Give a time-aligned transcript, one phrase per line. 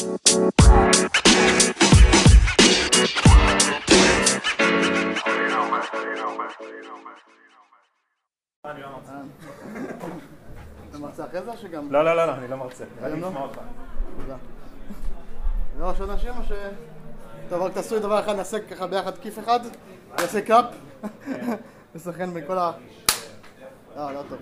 [0.00, 0.08] אתה
[10.98, 11.92] מרצה אחרי זה או שגם...
[11.92, 12.84] לא, לא, לא, לא, אני לא מרצה.
[13.02, 13.28] אני לא?
[13.28, 13.58] אשמע אותך.
[14.20, 14.36] תודה.
[15.78, 16.52] לא, יש עוד אנשים או ש...
[17.48, 19.60] טוב, רק תעשו לי דבר אחד, נעשה ככה ביחד כיף אחד,
[20.18, 20.64] נעשה קאפ,
[21.94, 22.72] נסכן בין כל ה...
[23.96, 24.38] אה, לא טוב.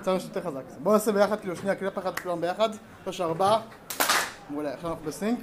[0.00, 0.62] יצאנו יותר חזק.
[0.78, 2.68] בואו נעשה ביחד, כאילו שנייה clap אחד, כולם ביחד,
[3.06, 3.60] יש ארבעה.
[4.50, 5.40] מעולה, עכשיו אנחנו ב sync.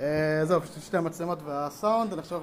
[0.00, 2.42] אה, זהו, שתי המצלמות והסאונד, אני עכשיו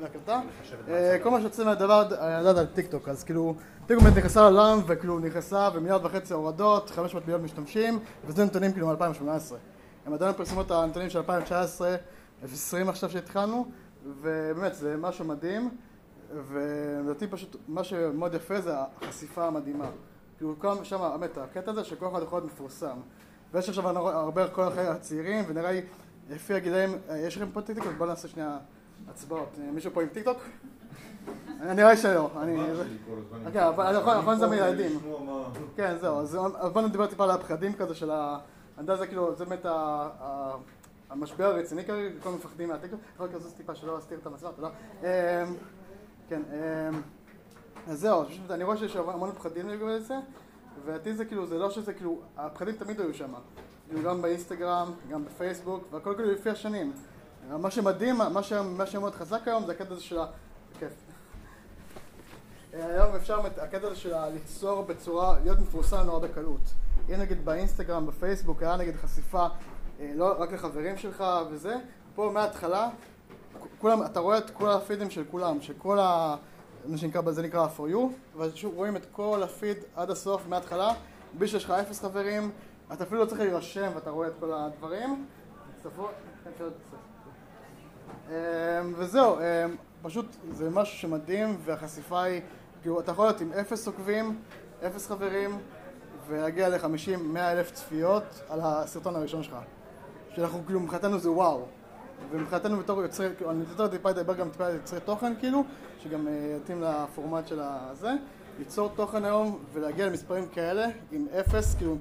[0.00, 0.40] בהקלטה.
[0.88, 3.54] אה, כל מה שיוצא מהדבר, אני יודעת על טיק טוק, אז כאילו,
[3.86, 8.72] טיק טוק באמת נכנסה לעולם, וכאילו נכנסה ומיליארד וחצי הורדות, 500 מיליון משתמשים, וזה נתונים
[8.72, 9.54] כאילו מ-2018.
[10.06, 11.96] הם עדיין פרסמו את הנתונים של 2019,
[12.42, 13.66] 20 עכשיו שהתחלנו,
[14.06, 15.70] ובאמת זה משהו מדהים,
[16.48, 19.86] ולדעתי פשוט מה שמאוד יפה זה החשיפה המדהימה.
[20.36, 22.96] כאילו שם, האמת, הקטע הזה שכל אחד יכול להיות מפורסם.
[23.52, 25.82] ויש עכשיו הרבה כל החיים הצעירים, ונראה לי
[26.30, 27.92] לפי הגילאים, אה, יש לכם פה טיקטוק?
[27.98, 28.58] בואו נעשה שנייה
[29.08, 29.48] הצבעות.
[29.60, 30.38] אה, מישהו פה עם טיקטוק?
[31.62, 32.30] אה, נראה לי שלא.
[32.36, 32.58] אני...
[33.46, 34.98] אוקיי, אבל יכול יכול לזמן ילדים.
[35.76, 36.38] כן, זהו, אז
[36.72, 38.38] בואו נדבר טיפה על הפחדים כזה של ה...
[38.78, 39.66] אני יודע, זה כאילו, זה באמת
[41.10, 43.00] המשבר הרציני כרגע, כל מפחדים מהטיקטוק.
[43.14, 44.68] יכול להיות כזה טיפה שלא אסתיר את המצלמה, תודה.
[45.02, 45.06] אמ,
[46.28, 47.00] כן, אמ,
[47.88, 50.14] אז זהו, אני רואה שיש המון פחדים לגבי זה,
[50.84, 53.32] ולדעתי זה כאילו, זה לא שזה כאילו, הפחדים תמיד היו שם.
[53.88, 56.92] כאילו גם באינסטגרם, גם בפייסבוק, והכל כאילו לפי השנים.
[57.50, 60.26] מה שמדהים, מה ש- מה שמאוד חזק היום זה הקטע הזה של ה...
[60.78, 60.92] כיף.
[62.72, 66.60] היום אפשר, הקטע הזה של ליצור בצורה, להיות מפורסם נורא בקלות.
[67.08, 69.46] אם נגיד באינסטגרם, בפייסבוק, היה נגיד חשיפה
[70.00, 71.76] אה, לא רק לחברים שלך וזה,
[72.14, 72.88] פה מההתחלה,
[73.78, 76.36] כולם, אתה רואה את כל הפידים של כולם, של כל ה...
[76.88, 80.92] מה שנקרא, זה נקרא for you, ושוב רואים את כל הפיד עד הסוף, מההתחלה,
[81.38, 82.50] בלי שיש לך אפס חברים,
[82.92, 85.26] אתה אפילו לא צריך להירשם ואתה רואה את כל הדברים.
[88.28, 88.32] אמ,
[88.96, 92.40] וזהו, אמ, פשוט זה משהו שמדהים, והחשיפה היא,
[92.82, 94.38] כאילו, אתה יכול להיות עם אפס עוקבים,
[94.86, 95.58] אפס חברים,
[96.28, 99.56] ולהגיע ל-50, 100 אלף צפיות על הסרטון הראשון שלך.
[100.34, 101.66] שאנחנו, כאילו, מבחינתנו זה וואו.
[102.30, 105.64] ומבחינתנו בתור יוצרי, כאילו, אני יותר טיפה אדבר גם טיפה על יוצרי תוכן, כאילו,
[106.02, 108.12] שגם אה, יתאים לפורמט של הזה.
[108.58, 111.96] ליצור תוכן היום ולהגיע למספרים כאלה, עם אפס, כאילו,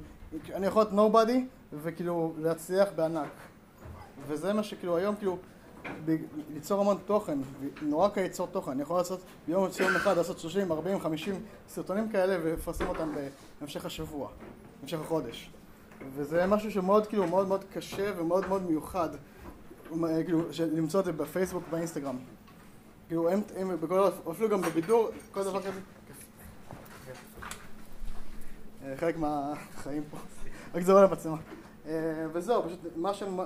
[0.53, 3.29] אני יכול להיות נובדי, וכאילו, להצליח בענק.
[4.27, 5.37] וזה מה שכאילו היום כאילו
[6.53, 7.37] ליצור המון תוכן,
[7.81, 11.35] נורא קל ליצור תוכן, אני יכול לעשות ביום יום אחד לעשות 30, 40, 50
[11.69, 13.09] סרטונים כאלה ולפרסם אותם
[13.59, 14.29] בהמשך השבוע,
[14.79, 15.49] בהמשך החודש.
[16.15, 19.09] וזה משהו שמאוד כאילו מאוד מאוד קשה ומאוד מאוד מיוחד,
[20.25, 20.43] כאילו
[20.73, 22.17] למצוא את זה בפייסבוק ובאינסטגרם.
[23.07, 25.79] כאילו הם, הם בכל, אפילו גם בבידור, כל דבר כזה.
[28.85, 30.17] אה, חלק מהחיים פה,
[30.73, 31.37] רק זה לא למצלמה.
[31.87, 32.79] אה, וזהו, פשוט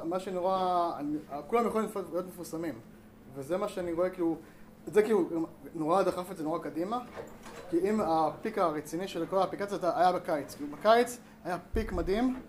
[0.06, 0.92] מה, שנורא,
[1.48, 2.74] כולם יכולים להיות מפורסמים.
[3.36, 4.38] וזה מה שאני רואה כאילו,
[4.88, 5.30] זה כאילו
[5.76, 7.00] נורא דחף את זה נורא קדימה.
[7.70, 12.40] כי אם ה peak הרציני של כל האפליקציות היה בקיץ, כאילו בקיץ היה peak מדהים,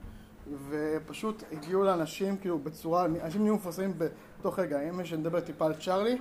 [0.69, 4.81] ופשוט הגיעו לאנשים כאילו בצורה, אנשים נהיו מפורסמים בתוך רגע.
[4.81, 6.19] אם יש לדבר טיפה על צ'ארלי,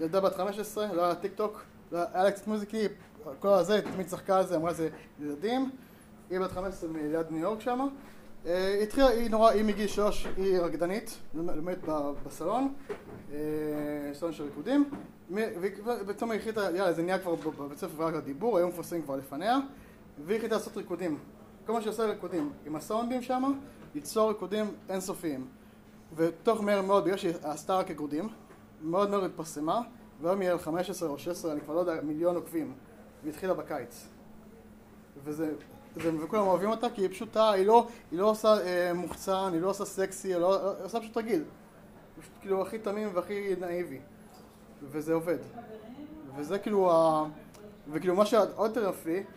[0.00, 1.62] ילדה בת 15, לא היה טיק טוק,
[1.92, 2.86] לא היה לה קצת מיוזיקלי,
[3.38, 4.88] כל הזה, תמיד צחקה על זה, אמרה זה
[5.20, 5.70] ילדים.
[6.30, 7.84] היא בת 15 מיליד ניו יורק שמה.
[8.46, 11.78] אה, היא התחילה, היא נורא, היא מגיל שלוש, היא רקדנית, לומדת
[12.26, 12.74] בסלון,
[13.32, 13.38] אה,
[14.12, 14.90] סלון של ריקודים,
[16.06, 19.58] ופתאום היא החליטה, יאללה, זה נהיה כבר בבית ספר רק לדיבור, היו מפורסמים כבר לפניה,
[20.24, 21.18] והיא החליטה לעשות ריקודים.
[21.70, 23.48] כל מה שהיא עושה ריקודים, עם הסאונדים שמה,
[23.94, 25.46] ליצור ריקודים אינסופיים.
[26.16, 28.28] ותוך מהר מאוד, בגלל שהיא עשתה רק ריקודים,
[28.82, 29.80] מאוד מאוד התפרסמה,
[30.20, 32.72] והיום היא על 15 או 16, אני כבר לא יודע, מיליון עוקבים,
[33.22, 34.06] והיא התחילה בקיץ.
[35.24, 35.54] וזה,
[35.96, 39.60] זה, וכולם אוהבים אותה כי היא פשוטה, היא לא, היא לא עושה אה, מוחצן, היא
[39.60, 41.44] לא עושה סקסי, היא, לא, היא עושה פשוט רגיל.
[42.20, 43.98] פשוט כאילו הכי תמים והכי נאיבי.
[44.82, 45.38] וזה עובד.
[46.36, 47.24] וזה כאילו ה...
[47.92, 49.30] וכאילו מה שעוד יותר יפה,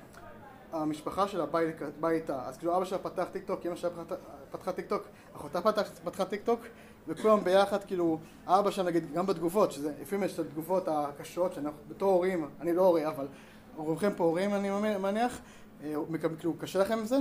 [0.73, 1.63] המשפחה שלה באה
[1.99, 2.41] באה איתה.
[2.45, 4.15] אז כאילו אבא שלה פתח טיק טוק, אמא שלה פתחה-
[4.51, 5.03] פתחה טיק טוק,
[5.35, 6.59] אחותה פתח- פתחה טיק טוק,
[7.07, 11.77] וכולם ביחד כאילו, אבא שלה נגיד גם בתגובות, שזה לפעמים יש את התגובות הקשות, שאנחנו
[11.89, 13.27] בתור הורים, אני לא הורה אבל
[13.75, 15.39] רובכם פה הורים אני מניח,
[15.83, 15.93] אה,
[16.39, 17.17] כאילו קשה לכם עם זה?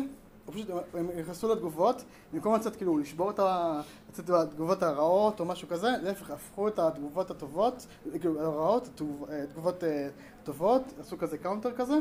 [0.46, 2.02] פשוט הם- נכנסו לתגובות,
[2.32, 3.80] במקום לצאת כאילו לשבור את ה...
[4.10, 7.86] לצאת בתגובות הרעות או משהו כזה, להפך הפכו את התגובות הטובות,
[8.20, 8.88] כאילו הרעות,
[9.30, 10.08] אה, תגובות אה,
[10.44, 11.94] טובות, עשו כזה counter כזה,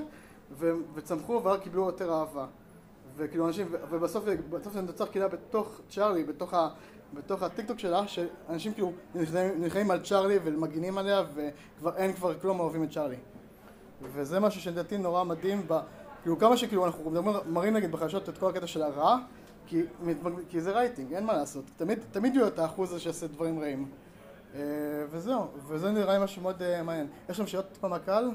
[0.94, 2.46] וצמחו ורק קיבלו יותר אהבה.
[3.16, 6.70] וכאילו אנשים, ובסוף בסוף זה נוצר קהילה בתוך צ'ארלי, בתוך, ה,
[7.14, 8.92] בתוך הטיקטוק שלה, שאנשים כאילו
[9.60, 13.18] נלחמים, על צ'ארלי ומגינים עליה, וכבר אין כבר כלום אוהבים את צ'ארלי.
[14.02, 15.80] וזה משהו שלדעתי נורא מדהים, ב,
[16.22, 19.18] כאילו כמה שכאילו אנחנו מדברים, מראים נגיד בחדשות את כל הקטע של הרע,
[19.68, 19.82] כי,
[20.50, 21.66] כי זה רייטינג, אין מה לעשות.
[21.78, 23.90] תמיד, תמיד יהיו את האחוז הזה שיעשה דברים רעים.
[24.56, 24.62] אה,
[25.10, 27.08] וזהו, וזה נראה לי משהו מאוד אה, מעניין.
[27.30, 28.32] יש שם שאלות טיפה מהקהל?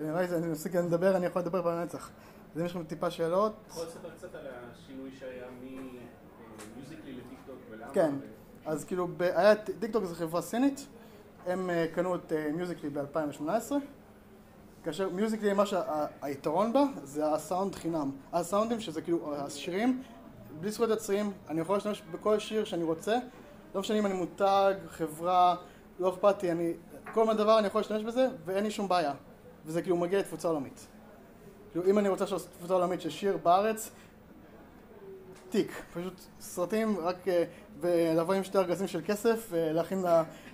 [0.00, 2.10] אה, נראה לי, אני מפסיק לדבר, אני יכול לדבר בנצח.
[2.54, 3.52] אז אם יש לכם טיפה שאלות...
[3.68, 7.92] יכול לספר קצת על השינוי שהיה ממיוזיקלי לטיקטוק ולמה?
[7.92, 8.14] כן,
[8.66, 9.08] אז כאילו,
[9.80, 10.86] טיקטוק זו חברה סינית,
[11.46, 13.72] הם קנו את מיוזיקלי ב-2018,
[14.84, 18.10] כאשר מיוזיקלי, מה שהיתרון בה זה הסאונד חינם.
[18.32, 20.02] הסאונדים שזה כאילו השירים,
[20.60, 23.18] בלי זכויות יוצרים, אני יכול להשתמש בכל שיר שאני רוצה,
[23.74, 25.56] לא משנה אם אני מותג, חברה,
[25.98, 26.72] לא אכפת לי, אני,
[27.14, 29.12] כל מה דבר אני יכול להשתמש בזה ואין לי שום בעיה.
[29.66, 30.86] וזה כאילו מגיע לתפוצה עולמית.
[31.72, 33.90] כאילו אם אני רוצה לעשות תפוצה עולמית של שיר בארץ,
[35.48, 37.44] תיק, פשוט סרטים רק אה,
[37.80, 40.04] ולבוא עם שתי ארגזים של כסף ולהכין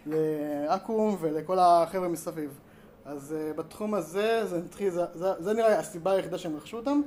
[0.07, 2.59] לאקו"ם ולכל החבר'ה מסביב.
[3.05, 7.01] אז uh, בתחום הזה, זה, נתחיל, זה, זה, זה נראה הסיבה היחידה שהם רכשו אותם,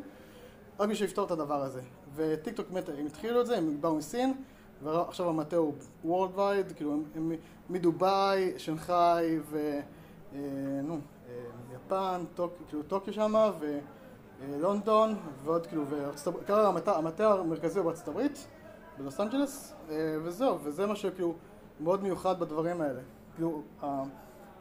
[0.79, 1.81] רק בשביל לפתור את הדבר הזה.
[2.15, 4.33] וטיק טוק באמת, הם התחילו את זה, הם באו מסין,
[4.83, 5.73] ועכשיו המטה הוא
[6.05, 7.31] Worldwide, כאילו הם, הם
[7.69, 9.79] מדובאי, שנגחאי ו...
[10.35, 10.39] אה,
[10.83, 10.99] נו, אה,
[11.85, 13.51] יפן, טוק, כאילו טוקיו שמה,
[14.39, 15.83] ולונדון, ועוד כאילו,
[16.47, 18.47] כרגע המטה, המרכזי הוא בארצות הברית,
[18.97, 21.33] בלוס אנג'לס, אה, וזהו, וזה מה שכאילו
[21.79, 23.01] מאוד מיוחד בדברים האלה.
[23.35, 23.61] כאילו,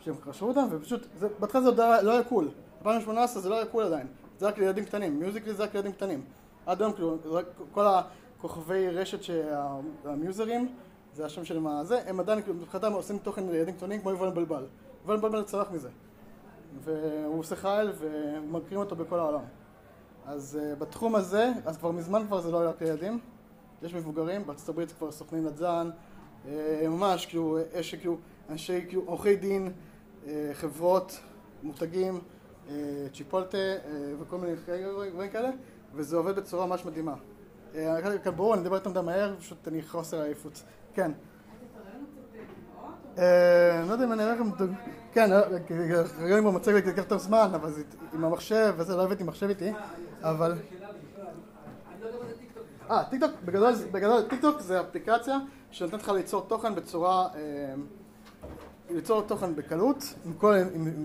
[0.01, 1.07] שהם קשרו אותם, ופשוט,
[1.39, 1.71] בהתחלה זה
[2.03, 2.49] לא היה cool.
[2.79, 4.07] 2018 זה לא היה cool עדיין,
[4.39, 6.25] זה רק לילדים קטנים, מיוזיקלי זה רק לילדים קטנים.
[6.67, 7.17] עד היום כאילו,
[7.73, 10.75] כל הכוכבי רשת שה muserים,
[11.15, 14.67] זה השם שלהם הזה, הם עדיין, כאילו, מבחינתם עושים תוכן לילדים קטנים כמו יובל בלבל.
[15.03, 15.89] יובל בלבל צלח מזה.
[16.81, 19.45] והוא עושה חייל ומכירים אותו בכל העולם.
[20.27, 23.19] אז uh, בתחום הזה, אז כבר מזמן כבר זה לא רק לילדים,
[23.83, 25.91] יש מבוגרים, בארצות הברית כבר סוכנים נדל"ן,
[26.45, 26.49] uh,
[26.89, 28.19] ממש כאילו, יש כאילו
[28.51, 29.73] אנשי כאילו עורכי דין,
[30.27, 31.21] אה, חברות,
[31.63, 32.21] מותגים,
[32.69, 32.75] אה,
[33.13, 33.79] צ'יפולטה אה,
[34.21, 34.55] וכל מיני
[35.13, 35.51] דברים כאלה,
[35.95, 37.15] וזה עובד בצורה ממש מדהימה.
[38.37, 40.63] ברור, אני אדבר יותר מדי מהר, פשוט אני חוסר עייפות.
[40.95, 41.13] כן.
[43.19, 44.77] אני לא יודע אם אני אראה לכם דוגמא,
[45.13, 45.31] כן,
[46.19, 47.83] רגע עם המצגת לקח יותר זמן, אבל זה
[48.13, 49.73] עם המחשב וזה, לא הבאתי מחשב איתי,
[50.23, 50.55] אבל...
[52.91, 53.31] אה, טיקטוק,
[53.93, 55.39] בגדול טיקטוק זה אפליקציה
[55.71, 57.29] שנותנת לך ליצור תוכן בצורה
[58.91, 60.55] ליצור תוכן בקלות, עם כל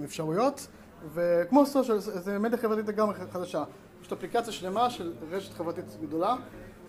[0.06, 0.68] אפשרויות,
[1.14, 3.64] וכמו social, זה מדיה חברתית לגמרי חדשה.
[4.02, 6.36] יש אפליקציה שלמה של רשת חברתית גדולה,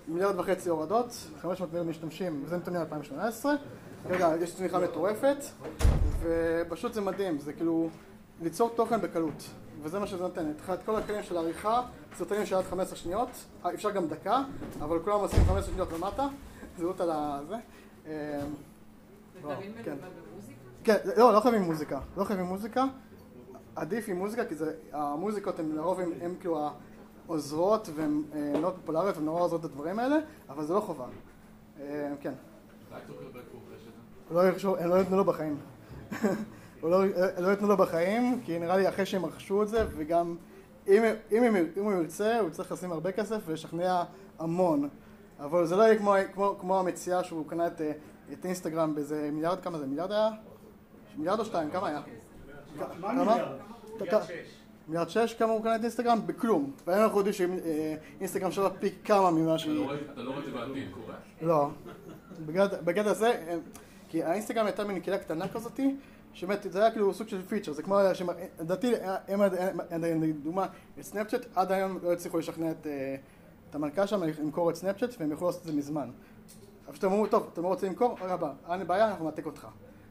[0.08, 1.12] מיליארד וחצי הורדות,
[1.42, 3.54] 500 מיליון משתמשים, וזה נתונים 2018.
[4.06, 5.36] רגע, יש צמיחה מטורפת,
[6.20, 7.88] ופשוט זה מדהים, זה כאילו
[8.42, 9.50] ליצור תוכן בקלות,
[9.82, 10.50] וזה מה שזה נותן.
[10.72, 11.82] את כל הכלים של העריכה,
[12.14, 13.28] סרטונים של עד 15 שניות,
[13.64, 14.42] אה, אפשר גם דקה,
[14.80, 16.26] אבל כולם עושים 15 שניות למטה,
[16.78, 17.56] זהות על הזה.
[18.06, 18.40] אה,
[19.84, 19.96] כן.
[20.84, 22.84] כן, לא, לא חייבים מוזיקה, לא חייבים מוזיקה,
[23.76, 26.70] עדיף עם מוזיקה כי זה, המוזיקות הן לרוב הן כאילו
[27.26, 30.16] עוזרות והן אה, מאוד פופולריות ונורא עוזרות את הדברים האלה,
[30.48, 31.06] אבל זה לא חובה.
[31.80, 32.32] אה, כן.
[34.30, 34.42] לא,
[34.78, 35.56] הם לא יתנו לו בחיים.
[36.82, 37.04] לא,
[37.38, 40.36] לא יתנו לו בחיים, כי נראה לי אחרי שהם רכשו את זה, וגם
[40.88, 41.02] אם,
[41.32, 44.02] אם, אם, אם הוא ירצה, הוא צריך לשים הרבה כסף ולשכנע
[44.38, 44.88] המון.
[45.40, 47.92] אבל זה לא יהיה כמו, כמו, כמו המציאה שהוא קנה את, אה,
[48.32, 49.86] את אינסטגרם באיזה מיליארד, כמה זה?
[49.86, 50.30] מיליארד היה?
[51.16, 52.00] מיליארד או שתיים, כמה היה?
[53.00, 53.40] מה מיליארד?
[54.88, 56.18] מיליארד שש, כמה הוא קנה את אינסטגרם?
[56.26, 56.72] בכלום.
[56.86, 57.34] והיום אנחנו יודעים
[58.18, 59.86] שאינסטגרם שווה פי כמה ממה שהיא...
[60.12, 61.14] אתה לא רואה את זה בעתיד קורה?
[61.42, 61.70] לא.
[62.84, 63.58] בגלל זה,
[64.08, 65.96] כי האינסטגרם הייתה מין קהילה קטנה כזאתי,
[66.32, 67.98] שבאמת זה היה כאילו סוג של feature, זה כמו,
[68.60, 68.92] לדעתי,
[69.28, 70.66] הם לדוגמה,
[70.98, 75.46] את סנאפצ'אט עד היום לא הצליחו לשכנע את המנכ"ל שם למכור את סנאפצ'אט והם יכלו
[75.46, 76.10] לעשות את זה מזמן.
[76.86, 78.16] אבל שאתם אומרים, טוב, אתם לא רוצים למכור?
[78.20, 79.66] סבבה, אין בעיה, אנחנו נעתיק אותך.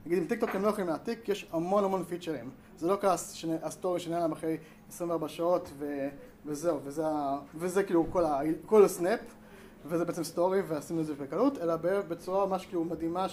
[0.06, 2.50] נגיד עם טיקטוק הם לא יכולים להעתיק, יש המון המון features.
[2.78, 4.58] זה לא כזה הסטורי שנהיה להם אחרי
[4.90, 6.08] 24 שעות ו...
[6.46, 7.04] וזהו, וזה.
[7.56, 8.40] וזה כאילו כל, ה...
[8.66, 9.20] כל הסנאפ,
[9.86, 11.76] וזה בעצם סטורי ועשינו את זה בקלות, אלא
[12.08, 13.30] בצורה ממש כאילו מדהימה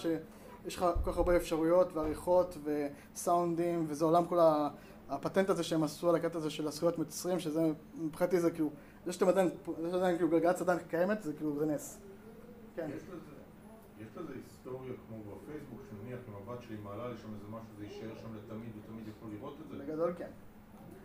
[0.65, 4.69] שיש לך כל כך הרבה אפשרויות ועריכות וסאונדים, וזה עולם כל ה...
[5.09, 8.69] הפטנט הזה שהם עשו על הקטע הזה של הזכויות יוצרים, שזה מבחינתי זה כאילו,
[9.05, 9.49] זה שאתם עדיין,
[9.81, 11.99] זה שעדיין כאילו גלגלצ עדיין קיימת, זה כאילו, זה נס.
[12.75, 12.89] כן.
[13.99, 18.15] יש לזה היסטוריה כמו בפייסבוק, שנניח אם הבת שלי מעלה לשם איזה משהו, זה יישאר
[18.15, 19.83] שם לתמיד ותמיד יכול לראות את זה?
[19.83, 20.29] בגדול כן.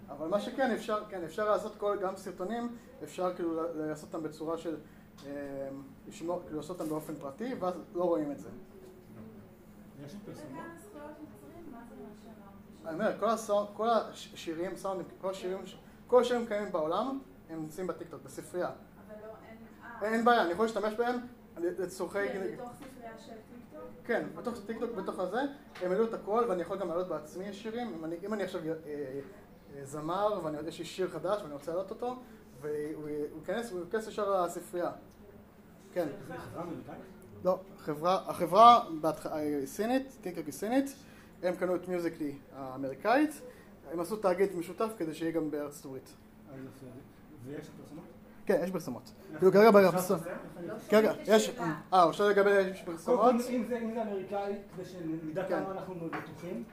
[0.08, 4.58] אבל מה שכן, אפשר, כן, אפשר לעשות כל, גם סרטונים, אפשר כאילו לעשות אותם בצורה
[4.58, 4.76] של,
[5.26, 5.68] אה,
[6.08, 8.48] לשמור, כאילו לעשות אותם באופן פרטי, ואז לא רואים את זה.
[10.06, 10.64] יש פרסומות?
[12.86, 14.70] אני אומר, כל, השירים,
[15.20, 15.58] כל השירים,
[16.06, 18.66] כל השירים קיימים בעולם, הם נמצאים בטיקטוק, בספרייה.
[18.68, 19.32] אבל לא,
[20.02, 20.12] אין...
[20.12, 21.16] אין בעיה, אני יכול להשתמש בהם
[21.56, 22.28] לצורכי...
[22.28, 23.88] כן, בתוך ספרייה של טיקטוק?
[24.04, 25.40] כן, בתוך טיקטוק, בתוך הזה,
[25.82, 28.60] הם העלו את הכל ואני יכול גם להעלות בעצמי שירים, אם אני, אם אני עכשיו
[28.66, 28.74] אה,
[29.76, 32.16] אה, זמר ואני יודע שיש שיר חדש ואני רוצה להעלות אותו,
[32.60, 34.90] והוא ייכנס, הוא ייכנס ישר לספרייה.
[35.92, 36.08] כן.
[36.28, 37.19] זה חברה אמריקאית?
[37.44, 40.94] לא, חברה, החברה בהתח- היא סינית, טיקטוק היא סינית,
[41.42, 43.40] הם קנו את מיוזיקלי האמריקאית,
[43.92, 46.10] הם עשו תאגיד משותף כדי שיהיה גם בארצות הברית.
[46.50, 46.56] אה.
[47.46, 48.04] ויש פרסומות?
[48.46, 49.10] כן, יש פרסומות.
[49.38, 49.70] כאילו כרגע
[50.56, 51.74] אני- לא כרגע, שומעים את יש, השאלה.
[51.92, 53.20] אה, אפשר לגבי יש קודם פרסומות?
[53.46, 55.48] כל, אם זה אמריקאי, כדי שנדע כן.
[55.64, 56.64] כמה אנחנו בטוחים.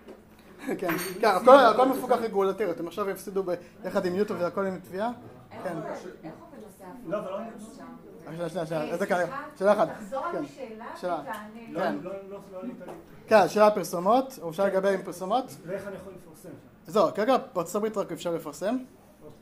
[0.65, 0.75] כן,
[1.21, 3.43] כן, הכל- מפוקח רגולטורית, הם עכשיו יפסידו
[3.83, 5.11] ביחד עם יוטיוב והכל עם תביעה?
[5.51, 5.75] איך כן.
[5.75, 5.89] עובד-
[6.23, 7.96] איך עובד נושא ההפקות
[8.35, 9.05] שנייה, שנייה, שנייה, אה, איזה?
[9.05, 9.15] סליחה,
[9.59, 9.87] שאלה אחת.
[9.99, 10.43] תחזור על כן.
[10.43, 11.19] השאלה שאלה.
[11.21, 11.71] ותענה.
[11.71, 11.95] לא, כן.
[12.03, 12.93] לא, לא, לא.
[13.27, 15.55] כן, שאלה פרסומות, או אפשר לגבי עם פרסומות?
[15.65, 16.49] ואיך אני יכול לפרסם?
[16.87, 18.77] זהו, כרגע בארצות הברית רק אפשר לפרסם.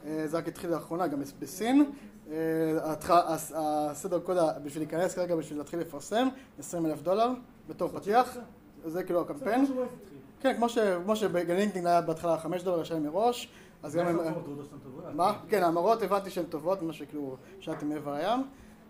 [0.05, 1.91] אה, זה רק התחיל לאחרונה, גם בסין.
[2.31, 2.95] אה,
[3.55, 6.27] הסדר קוד בשביל להיכנס כרגע, בשביל להתחיל לפרסם,
[6.59, 7.29] 20 אלף דולר
[7.67, 8.37] בתור פתיח.
[8.85, 9.65] זה כאילו הקמפיין.
[10.41, 13.49] כן, כמו ש- כמו שבלינקדאין היה בהתחלה 5 דולר ישן מראש,
[13.83, 14.17] אז גם הם...
[15.13, 15.33] מה?
[15.49, 18.43] כן, המראות הבנתי שהן טובות, מה שכאילו שאלתי מעבר הים.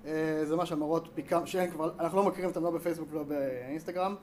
[0.06, 3.24] אה, זה מה שהמראות פי כמה, שאין כבר, אנחנו לא מכירים אותם לא בפייסבוק ולא
[3.24, 4.16] באינסטגרם.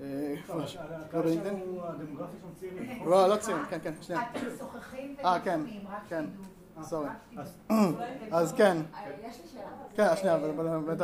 [0.00, 1.32] אה, טוב, לא הקהל.
[1.34, 2.90] שלנו, הדמוגרפיה שם צעירים.
[2.90, 3.08] נכון?
[3.08, 4.22] לא, לא צעירים, כן, כן, שנייה.
[4.30, 6.24] אתם משוחחים אה, כן, ונשמעים, רק כן.
[6.24, 6.84] שתדעו.
[6.84, 7.08] סורי.
[7.36, 7.46] רק
[8.30, 8.76] אז כן,
[9.22, 9.64] יש לי שאלה.
[9.94, 10.94] כן, שנייה, אבל- אה, אבל- אבל-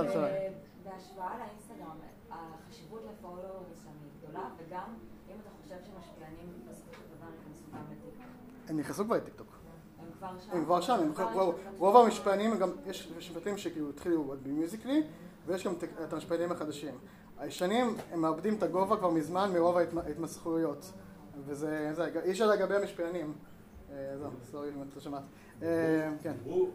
[0.84, 1.96] בהשוואה לאינסטגרם,
[2.30, 4.84] החשיבות לפולוורס שם היא גדולה, וגם
[5.30, 8.68] אם אתה חושב שמשפיענים בסופו של דבר ייכנסו גם לטיקטוק.
[8.68, 9.53] הם נכנסו כבר לטיקטוק.
[10.52, 10.92] הם כבר שם.
[10.92, 11.38] הם כבר שם,
[11.78, 15.02] רוב- המשפענים, גם יש משפטים שכאילו התחילו עוד במיוזיקלי,
[15.46, 16.94] ויש גם את- המשפטנים החדשים.
[17.38, 20.92] הישנים, הם מאבדים את הגובה כבר מזמן מרוב ההתמ- ההתמסכויות.
[21.46, 23.32] וזה, זה, אי אפשר לגבי המשפיענים.
[23.92, 25.22] אה, זהו, סורי אם את לא שמעת.
[25.62, 25.68] אה,
[26.22, 26.32] כן.
[26.42, 26.68] דיברו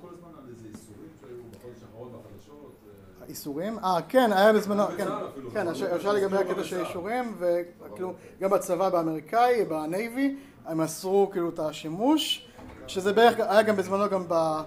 [0.00, 2.72] כל הזמן על איזה איסורים שהיו בחודש האחרון בחדשות.
[3.20, 3.78] אה, איסורים?
[3.78, 5.96] אה, כן, היה בזמנו, כן, בצה"ל אפילו, כן, לא אפשר בצה"ל.
[5.96, 6.86] אפשר לגבי לא הקטע של בצה"ל.
[6.88, 12.49] אישורים, וכאילו, גם בצבא באמריקאי, בנייבי, הם אסרו כאילו את השימוש,
[12.90, 14.60] שזה בערך, היה גם בזמנו גם ב-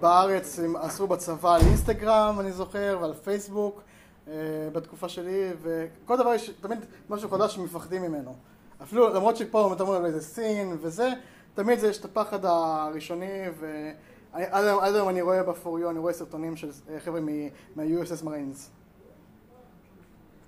[0.00, 3.82] בארץ, הם אסרו בצבא על אינסטגרם, אני זוכר, ועל פייסבוק,
[4.28, 4.32] אה,
[4.72, 6.78] בתקופה שלי, וכל דבר יש תמיד
[7.10, 8.34] משהו חדש שמפחדים ממנו.
[8.82, 11.08] אפילו למרות שפה מדברים על איזה סין וזה,
[11.54, 16.70] תמיד זה יש את הפחד הראשוני, ועד היום- אני רואה בפוריו, אני רואה סרטונים של
[16.90, 18.70] אה, חבר'ה מה-USS מריינס.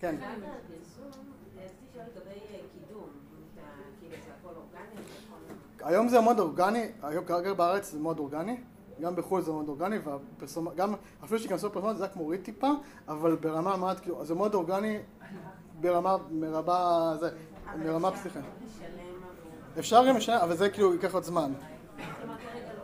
[0.01, 0.15] כן.
[0.15, 1.11] מבחינת הפרסום,
[1.57, 3.63] רציתי לשאול לגבי אה, קידום, אם אתה,
[4.01, 5.55] כאילו זה הכל אורגני, זה הכל...
[5.85, 8.57] היום זה מאוד אורגני, היום כרגע בארץ זה מאוד אורגני,
[9.01, 12.71] גם בחו"ל זה מאוד אורגני, והפרסום, גם אפילו שייכנסו לפרסומות זה רק מוריד טיפה,
[13.09, 14.99] אבל ברמה מאוד, כאילו, זה מאוד אורגני
[15.81, 17.31] ברמה, ברמה, זה,
[17.83, 18.43] ברמה פסיכית.
[19.79, 21.53] אפשר גם לשלם, אבל זה כאילו ייקח עוד זמן.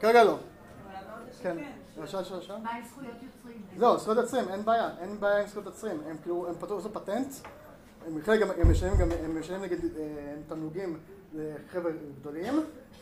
[0.01, 0.31] כרגע לא.
[0.31, 0.39] לא.
[1.43, 1.57] כן.
[1.99, 2.57] למשל של?
[2.63, 3.63] מה עם זכויות יוצרים?
[3.77, 6.01] זהו, זכויות יוצרים, אין בעיה, אין בעיה עם זכויות יוצרים.
[6.07, 7.27] הם כאילו, הם פתרו, עשו פטנט,
[8.07, 10.99] הם חלק גם, הם משלמים גם, הם משלמים נגיד אה, תמלוגים
[11.35, 12.55] לחבר'ה גדולים,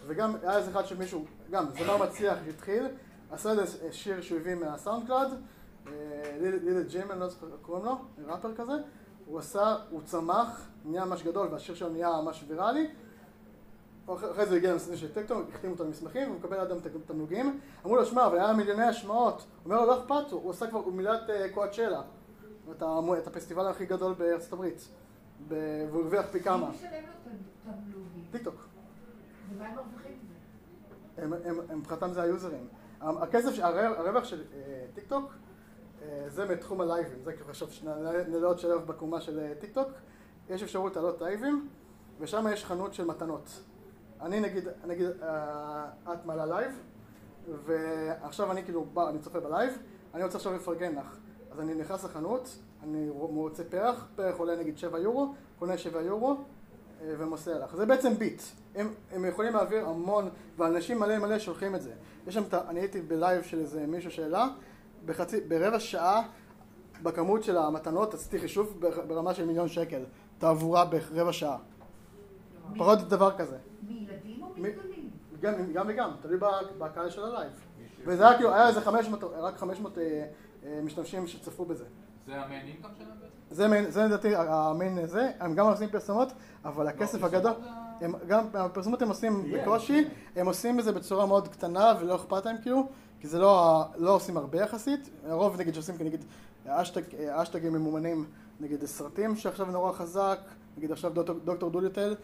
[0.07, 2.87] וגם היה איזה אחד שמישהו, גם זמר מצליח התחיל,
[3.31, 5.29] עשה איזה שיר שהוא הביא מהסאונד קלאד,
[6.41, 8.73] לילה ג'ים, אני לא זוכר איך קוראים לו, ראפר כזה,
[9.27, 12.89] הוא עשה, הוא צמח, נהיה ממש גדול, והשיר שלו נהיה ממש ויראלי,
[14.15, 17.61] אחרי זה הוא הגיע למשרדים של טקטון, החתימו אותו במסמכים, והוא מקבל אדם תמלוגים.
[17.85, 19.35] אמרו לו, שמע, אבל היה מיליוני השמעות.
[19.35, 22.03] הוא אומר לו, לא אכפת הוא עשה כבר, הוא את אה, קואצ'לה,
[23.19, 24.89] את הפסטיבל הכי גדול בארצות הברית.
[25.49, 26.69] והוא הרוויח פי כמה.
[26.69, 27.16] מי משלם לו?
[28.31, 28.55] טיקטוק.
[29.51, 31.75] ומה הם מרוויחים מזה?
[31.75, 32.69] מבחינתם זה ה users.
[33.01, 35.33] הכסף, הרווח של אה, טיקטוק,
[36.03, 37.19] אה, זה מתחום ה liveים.
[37.25, 37.69] זה כאילו עכשיו
[38.29, 39.89] נעלה עוד שלב בקומה של אה, טיקטוק.
[40.51, 41.69] יש אפשרות לעלות liveים,
[42.21, 43.63] ושם יש חנות של מתנות.
[44.21, 45.07] אני נגיד, נגיד,
[46.13, 46.83] את מעלה live,
[47.65, 49.79] ועכשיו אני כאילו בא, אני צופה ב live,
[50.15, 51.17] אני רוצה עכשיו לפרגן לך.
[51.51, 56.37] אז אני נכנס לחנות, אני רוצה פרח, פרח עולה נגיד 7 יורו, קונה 7 יורו,
[57.05, 57.77] ומוסר לך.
[57.77, 58.43] זה בעצם ביט.
[58.75, 61.93] הם, הם יכולים להעביר המון, ואנשים מלא מלא שולחים את זה.
[62.27, 64.49] יש שם, את ה- אני הייתי בלייב של איזה מישהו שהעלה,
[65.05, 66.23] בחצי, ברבע שעה,
[67.03, 70.03] בכמות של המתנות, עשיתי חישוב בר- ברמה של מיליון שקל.
[70.39, 71.59] תעבורה ברבע שעה.
[72.79, 73.57] פחות דבר כזה.
[73.89, 75.11] מילדים או מגדולים?
[75.41, 76.47] גם, גם וגם, תלוי ב-
[76.79, 77.53] בקהל של ה live.
[78.07, 80.27] וזה היה כאילו, היה איזה 500, רק 500 אה,
[80.65, 81.85] אה, משתמשים שצפו בזה.
[82.27, 83.91] זה ה main income שלהם בעצם?
[83.91, 86.33] זה לדעתי ה main זה, הם גם עושים פרסומות,
[86.65, 87.53] אבל הכסף לא, הגדול,
[88.01, 89.53] הם גם, הפרסומות הם עושים.
[89.53, 90.05] בקושי,
[90.37, 92.89] הם עושים את זה בצורה מאוד קטנה ולא אכפת להם כאילו,
[93.21, 96.25] כי זה לא, לא עושים הרבה יחסית, הרוב נגיד שעושים נגיד
[96.67, 98.25] האשטג, האשטגים ממומנים,
[98.61, 100.39] נגיד סרטים שעכשיו נורא חזק,
[100.77, 101.13] נגיד עכשיו
[101.45, 102.15] דוקטור, דוליטל,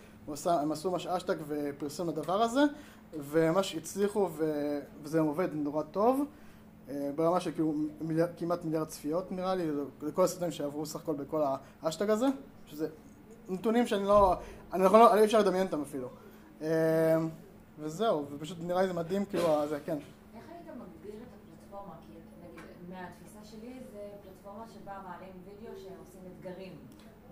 [0.46, 2.62] הם עשו ממש אשטג ופרסום לדבר הזה,
[3.18, 4.28] וממש הצליחו
[5.02, 6.24] וזה עובד נורא טוב.
[6.88, 9.70] אה, ברמה של כאילו מיליאר, כמעט מיליארד צפיות נראה לי,
[10.02, 11.42] לכל הסרטונים שעברו סך הכל בכל
[11.82, 12.26] האשטג הזה,
[12.66, 12.88] שזה
[13.48, 14.34] נתונים שאני לא,
[14.72, 16.08] אני לא, אי אפשר לדמיין אותם אפילו.
[16.62, 17.18] אה,
[17.78, 19.98] וזהו, ופשוט נראה לי זה מדהים כאילו, זה כן.
[20.36, 21.94] איך היית מגדיר את הפלטפורמה?
[22.06, 26.72] כי נגיד, מהתפיסה שלי זה פלטפורמה שבה מעלים וידאו שהם עושים אתגרים.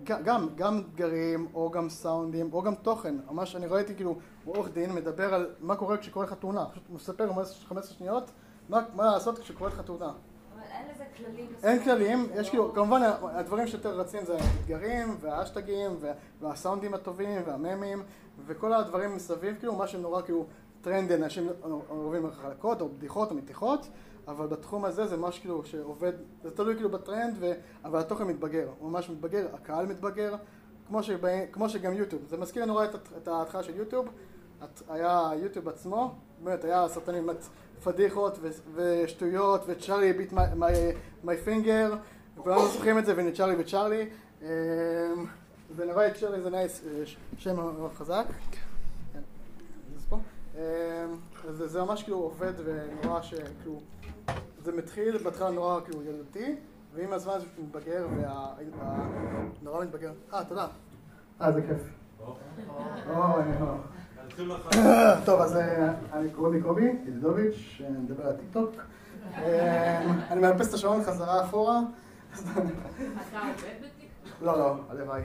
[0.03, 3.15] גם, גם אתגרים, או גם סאונדים, או גם תוכן.
[3.31, 6.65] ממש אני ראיתי כאילו עורך דין מדבר על מה קורה כשקורה לך תאונה.
[6.65, 8.31] פשוט מספר 15 שניות
[8.71, 10.05] מה, מה לעשות כשקורה לך תאונה.
[10.05, 11.49] אבל אין לזה כללים.
[11.63, 18.03] אין כללים, יש כאילו, כמובן הדברים שיותר רצים זה האתגרים והאשטגים וה- והסאונדים הטובים והממים
[18.45, 20.45] וכל הדברים מסביב, כאילו מה שנורא כאילו
[20.81, 21.49] טרנדי, אנשים
[21.89, 23.87] אוהבים חלקות או בדיחות או מתיחות,
[24.27, 26.13] אבל בתחום הזה זה ממש כאילו שעובד,
[26.43, 27.51] זה תלוי כאילו בטרנד, ו...
[27.85, 30.35] אבל התוכן מתבגר, הוא ממש מתבגר, הקהל מתבגר,
[30.87, 34.07] כמו, שבא, כמו שגם יוטיוב, זה מזכיר נורא את, את ההתחלה של יוטיוב,
[34.89, 36.13] היה יוטיוב עצמו,
[36.43, 37.47] באמת היה סרטונים, באמת,
[37.83, 38.39] פדיחות
[38.75, 40.33] ושטויות ו Charlie bit
[41.23, 41.93] my finger,
[42.37, 44.09] וכולנו זוכרים את זה, והנה צ'ארלי וצ'ארלי,
[44.41, 44.47] אמ,
[45.75, 46.83] ונראה את צ'ארלי זה nice,
[47.37, 48.25] שם מאוד חזק.
[49.11, 49.19] כן.
[50.55, 50.61] אמ,
[51.49, 53.79] אז זה, זה ממש כאילו עובד ונורא שכאילו,
[54.63, 56.55] זה מתחיל בהתחלה נורא כאילו ילדותי,
[56.93, 58.07] ועם הזמן זה מתבגר,
[59.61, 60.11] ונורא מתבגר.
[60.33, 60.67] אה, תודה.
[61.41, 61.81] אה, זה כיף.
[65.25, 68.71] טוב, אז אה, אני קוראים לי קובי ידידוביץ', אני מדבר על טיקטוק.
[69.37, 71.79] אה, אני מאפס את השעון חזרה אחורה.
[72.33, 72.61] אתה עובד
[73.79, 74.41] בטיקטוק?
[74.41, 75.21] לא, לא, הלוואי.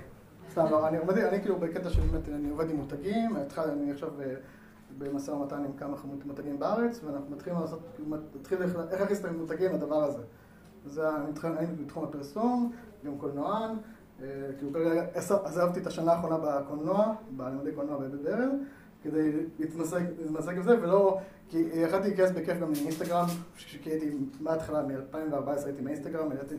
[0.50, 4.34] סתם, אני עובד, אני כאילו בקטע של באמת, אני עובד עם מותגים, אני עכשיו אה,
[4.98, 7.80] במשא ומתן עם כמה מותגים בארץ, ואנחנו מתחילים לעשות,
[8.40, 10.22] מתחיל איך להכניס את המותגים לדבר הזה.
[10.86, 12.72] זה, אני בתחום הפרסום,
[13.06, 13.70] גם קולנוען,
[14.58, 15.02] כאילו כרגע
[15.44, 18.50] עזבתי את השנה האחרונה בקולנוע, בלימודי קולנוע בבית ברל,
[19.06, 23.26] כדי להתמזג להתמזג עם זה, ולא, כי יכלתי להיכנס בכיף גם לאינסטגרם,
[23.82, 24.10] כי הייתי
[24.40, 26.54] מההתחלה, מ-2014 הייתי באינסטגרם, העליתי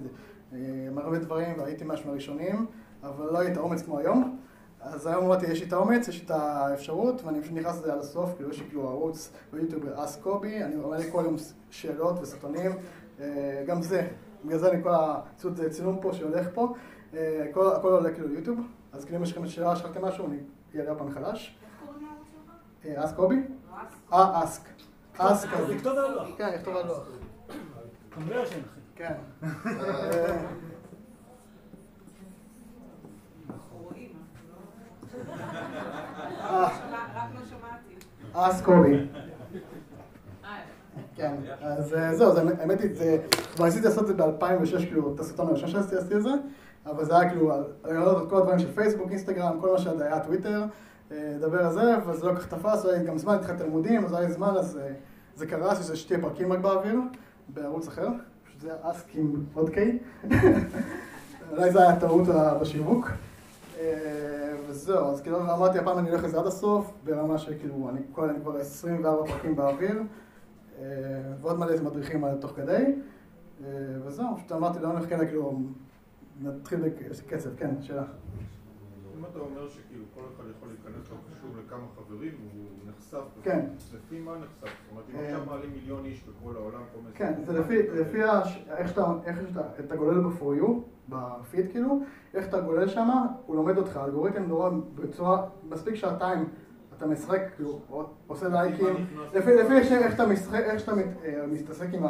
[0.54, 0.60] אה,
[0.98, 2.66] הרבה דברים והייתי ממש מהראשונים,
[3.04, 4.40] אבל לא היה את האומץ כמו היום.
[4.82, 7.94] אז היום אמרתי, יש לי את האומץ, יש לי את האפשרות, ואני פשוט נכנס לזה
[7.94, 11.36] עד הסוף, כאילו יש לי כאילו ערוץ ביוטיוב, אס קובי, אני לי כל יום
[11.70, 12.72] שאלות וסרטונים,
[13.20, 14.08] אה, גם זה,
[14.46, 16.74] בגלל זה אני כל הציוד צילום פה שהולך פה,
[17.14, 18.60] אה, הכל עולה כאילו ליוטיוב,
[18.94, 20.38] אז כאילו אם יש לכם שאלה, שכחתם משהו, אני
[20.76, 21.58] אעלה פעם מחדש.
[22.88, 23.36] אה, אס קובי?
[24.14, 24.62] אה, אסק.
[25.18, 25.78] אסק אז קובי.
[25.78, 26.28] תכתוב על הלוח.
[26.38, 27.00] כן, נכתוב על לוח.
[28.16, 28.80] כנראה שאין אחי.
[28.96, 29.14] כן.
[29.44, 29.50] אה,
[36.52, 36.68] לא...
[37.16, 37.28] אה,
[38.36, 38.50] לא.
[38.50, 39.08] אס קובי.
[40.46, 40.58] אה,
[41.16, 42.90] כן, אז אה, זהו, זה- האמת היא,
[43.56, 46.30] כבר ניסיתי לעשות את זה ב-2006, כאילו, את הסרטון הראשון שעשיתי עשיתי את זה,
[46.86, 50.02] אבל זה היה כאילו, על- להעלות את כל הדברים של פייסבוק, אינסטגרם, כל מה שעד
[50.02, 50.68] היה טוויטר, אה,
[51.12, 54.14] לדבר על זה, וזה לא כל כך תפס, היה לי גם זמן, התחלתי לימודים, אז
[54.14, 54.94] היה לי זמן, אז אה,
[55.36, 57.00] זה קרה, שזה שתי פרקים רק באוויר,
[57.50, 58.08] בערוץ אחר,
[58.46, 60.00] פשוט זה היה אסק עם עוד קיי,
[61.52, 62.28] אולי זה היה טעות
[62.62, 63.12] בשיווק.
[63.80, 68.02] אה, וזהו, אז כאילו אמרתי, הפעם אני הולך לזה עד הסוף, ברמה שכאילו, אני
[68.42, 70.04] כבר 24 פרקים באוויר,
[70.80, 70.86] אה,
[71.42, 72.86] ועוד מלא מדריכים תוך כדי,
[74.06, 75.62] וזהו, פשוט אמרתי, לא הולך כאלה, כאילו,
[76.42, 78.04] נתחיל בקצב, כן, שאלה.
[79.20, 83.24] אם אתה אומר שכאילו כל אחד יכול להיכנס לו קשור לכמה חברים, הוא נחשף.
[83.44, 83.66] כן.
[83.96, 84.62] לפי מה נחשף?
[84.62, 87.16] זאת אומרת, אם אה, עכשיו מעלים מיליון איש בכל העולם, כל מיני...
[87.16, 90.70] כן, זה לפי, לפי הש- איך שאתה, איך שאתה, אתה גולל ב-for you,
[91.10, 92.00] בפיד כאילו,
[92.34, 93.10] איך אתה גולל שם,
[93.46, 96.50] הוא לומד אותך, האלגוריתם נורא בצורה, מספיק שעתיים
[96.98, 97.80] אתה משחק, כאילו,
[98.28, 98.96] עושה לייקים,
[99.34, 100.92] לפי, לפי איך, שאתה
[101.24, 102.04] אה, מתעסק עם,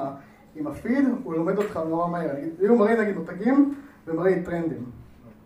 [0.68, 2.34] הפיד, הוא לומד אותך נורא מהר.
[2.60, 3.76] לי הוא מראה נגיד מותגים
[4.08, 4.86] ומראה טרנדים,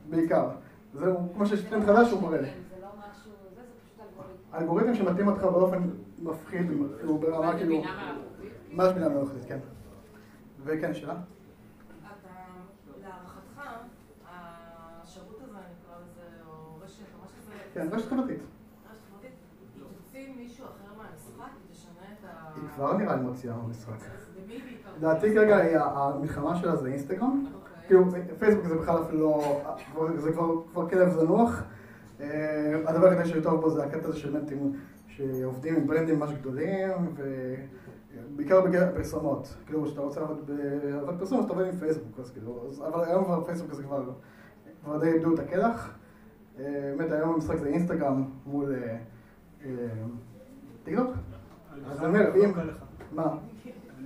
[0.10, 0.50] בעיקר.
[0.94, 2.40] זהו, כמו שיש טרנד חדש, הוא מראה.
[2.40, 4.58] זה לא משהו, זה, זה פשוט אלגוריתם.
[4.58, 5.90] אלגוריתם שמתאים אותך באופן
[6.22, 8.52] מפחיד, כאילו ברמה כאילו, מלאכותית?
[8.72, 9.60] ממש בינה מלאכותית, כן.
[10.64, 11.14] וכן, שאלה?
[11.14, 12.30] אתה,
[13.02, 13.62] להערכתך,
[14.28, 17.52] השירות הזה, נקרא לזה, או רשת, או מה שזה...
[17.74, 18.40] כן, רשת חברתית.
[18.92, 19.32] רשת חברתית,
[19.76, 22.52] היא תוציא מישהו אחר מהמשחק, תשנה את ה...
[22.56, 23.94] היא כבר נראה לי מוציאה מהמשחק.
[24.98, 27.46] לדעתי כרגע המלחמה שלה זה אינסטגרם.
[27.92, 28.06] כאילו,
[28.40, 29.42] פייסבוק זה בכלל אפילו
[29.96, 31.64] לא, זה כבר, כבר כלב זנוח.
[32.22, 32.28] אה,
[32.88, 34.72] הדבר היחידי שטוב בו זה הקטע הזה של עם-
[35.08, 36.90] שעובדים עם ברנדים ממש גדולים,
[38.34, 39.56] ובעיקר בגלל פרסומות.
[39.66, 40.52] כאילו, כשאתה רוצה לעבוד
[40.84, 44.04] בעבוד אז אתה עובד עם פייסבוק, אז כאילו, אבל היום כבר פייסבוק זה כבר,
[44.84, 45.94] כבר די איבדו את הקלאץ'.
[46.60, 46.66] אה,
[46.98, 48.76] באמת, היום המשחק זה אינסטגרם מול
[49.66, 49.68] אה,
[50.84, 51.08] טיקטוק.
[51.92, 52.76] אז אני אומר, אם- עליך.
[53.12, 53.38] מה?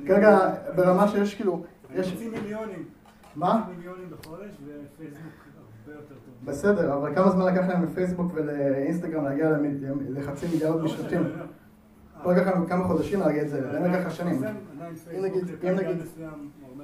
[0.07, 0.39] כרגע
[0.75, 2.83] ברמה שיש כאילו, יש, מיליונים.
[3.35, 3.67] מה?
[3.77, 5.21] מיליונים בחודש, ופייסבוק
[5.85, 6.33] הרבה יותר טוב.
[6.49, 9.49] בסדר, אבל כמה זמן לקח להם לפייסבוק ולאינסטגרם להגיע
[10.09, 11.23] לחצי מיליארד לא משתתפים?
[11.23, 11.43] לא.
[12.23, 14.43] פה לקח לנו כמה חודשים להגיע את זה, להם לקח לך שנים.
[15.13, 15.25] אם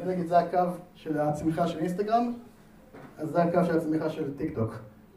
[0.07, 0.57] נגיד- זה הקו
[0.95, 2.33] של הצמיחה של אינסטגרם,
[3.17, 4.73] אז זה הקו של הצמיחה של טיק טוק.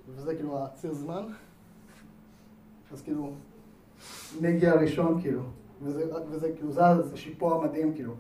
[0.08, 1.22] וזה כאילו הציר זמן.
[2.92, 3.32] אז כאילו,
[4.40, 5.42] מי הגיע הראשון כאילו.
[5.82, 6.02] וזה,
[6.56, 8.14] כאילו, זה, זה שיפוע מדהים כאילו.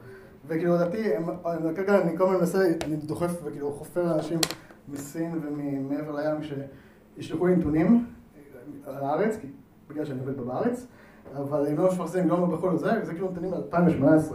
[0.46, 1.02] וכאילו לדעתי,
[1.76, 4.38] כרגע אני כל הזמן מנסה, אני דוחף וכאילו חופר לאנשים
[4.88, 6.40] מסין ומעבר לים
[7.16, 8.06] שישלחו לי נתונים
[8.86, 9.48] על הארץ, כי-
[9.88, 10.86] בגלל שאני עובד בארץ,
[11.36, 13.54] אבל הם לא מפרסמים, לא בחו"ל וזה, זה כאילו נתונים מ-2018.
[14.00, 14.34] זהו,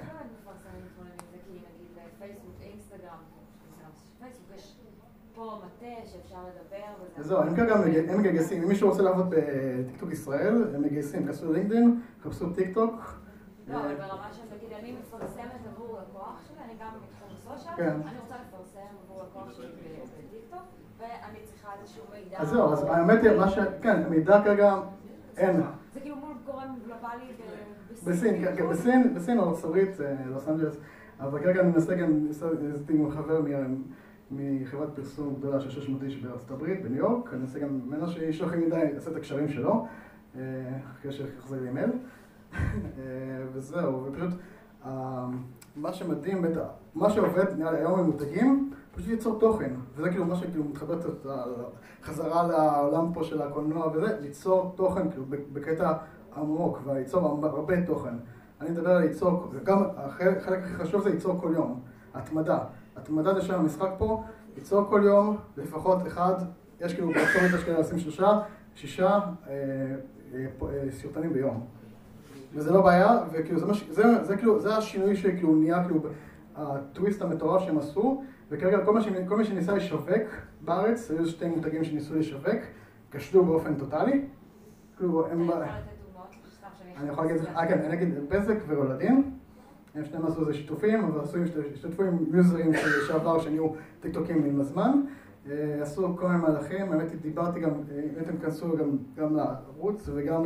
[0.00, 1.12] באמת מפרסמים נתונים?
[1.30, 3.18] זה כי נגיד פייסבוק, אינסטגרם,
[4.20, 4.76] פייסבוק יש
[5.34, 7.20] פה מטה שאפשר לדבר וזה.
[7.20, 7.76] אז זהו, הם כרגע
[8.18, 13.20] מגייסים, אם מישהו רוצה לעבוד בטיקטוק ישראל, הם מגייסים, כנסו ללינקדאין, חפשו טיקטוק.
[13.70, 17.94] לא, אבל ברמה של נגיד אני מפרסמת עבור לקוח שלי, אני גם בתחום social, כן.
[18.06, 19.66] אני רוצה לפרסם עבור לקוח שלי
[20.28, 20.62] בטיקטוק,
[20.98, 22.38] ואני צריכה איזשהו מידע.
[22.38, 23.58] אז זהו, אז האמת היא, מה ש...
[23.82, 24.76] כן, המידע כרגע
[25.36, 25.62] אין.
[25.92, 27.32] זה כאילו מול גורם גלובלי
[28.04, 30.76] בסין, כן, כן, בסין, בסין או ארצות אה, לוס אנג'לס,
[31.20, 32.26] אבל כרגע אני מנסה גם,
[32.60, 33.40] ניסיתי עם חבר
[34.30, 38.52] מחברת פרסום גדולה של 600 איש בארצות הברית, בניו יורק, אני מנסה גם ממנו שישלח
[38.52, 39.86] לי מידע, יעשה את הקשרים שלו,
[40.36, 40.40] אה,
[40.90, 41.90] אחרי שיחזיר לי מייל,
[43.52, 44.30] וזהו, ופשוט,
[44.86, 45.26] אה,
[45.76, 46.60] מה שמדהים, בטח,
[46.94, 51.00] מה שעובד נראה לי היום עם מותגים, פשוט ליצור תוכן, וזה כאילו מה שכאילו מתחבר
[51.00, 51.26] קצת
[52.02, 55.92] חזרה לעולם פה של הקולנוע וזה, ליצור תוכן כאילו בקטע
[56.36, 58.14] עמוק וליצור הרבה תוכן.
[58.60, 61.80] אני מדבר על ליצור, גם החלק הכי חשוב זה ליצור כל יום,
[62.14, 62.58] התמדה.
[62.96, 64.24] התמדה זה שם המשחק פה,
[64.56, 66.34] ליצור כל יום לפחות אחד,
[66.80, 68.40] יש כאילו יש כאלה לשים שלושה,
[68.74, 69.52] שישה אה,
[70.34, 71.66] אה, אה, סרטונים ביום.
[72.54, 76.00] וזה לא בעיה, וכאילו זה, מש, זה, זה, כאילו, זה השינוי שכאילו נהיה כאילו
[76.56, 80.28] הטוויסט המטורף שהם עשו, וכרגע כל, מה ש, כל מי שניסה לשווק
[80.60, 82.60] בארץ, היו שתי מותגים שניסו לשווק,
[83.10, 84.24] כשלו באופן טוטאלי.
[84.96, 85.50] כאילו הם...
[86.96, 89.30] אני יכול להגיד, אה כן, אני אגיד בזק ורולדין,
[89.94, 91.20] הם שניהם עשו איזה שיתופים, אבל
[91.74, 92.72] השתתפו עם יוזרים
[93.06, 93.68] שעבר שנהיו
[94.00, 95.00] טיקטוקים עם הזמן,
[95.50, 98.76] אה, עשו כל מיני מהלכים, האמת היא דיברתי גם, אה, אם אתם תיכנסו
[99.16, 100.44] גם, לערוץ וגם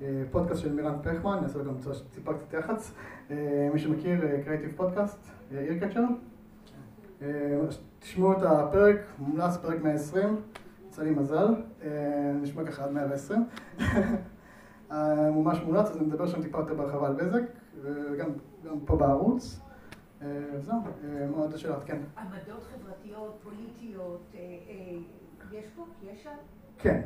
[0.00, 1.74] לפודקאסט של מירן פחמן, אני אעשה גם
[2.14, 2.94] טיפה קצת יח"צ,
[3.30, 6.04] אה, מי שמכיר קריאיטיב פודקאסט, אירקצ'ר,
[7.98, 10.40] תשמעו את הפרק, מומלץ פרק 120,
[10.88, 13.44] יצא לי מזל, אה, נשמע ככה עד 120.
[14.90, 17.42] אה, ממש מומלץ, אז אני מדבר שם טיפה יותר בהרחבה על בזק,
[17.82, 18.30] וגם
[18.64, 19.60] גם פה בערוץ.
[20.22, 20.28] אה,
[20.60, 21.82] זהו, אה, מה עוד השאלות?
[21.84, 21.98] כן.
[22.18, 24.98] עמדות חברתיות, פוליטיות, אה, אה,
[25.52, 25.84] יש פה?
[26.02, 26.36] יש שם?
[26.78, 27.00] כן.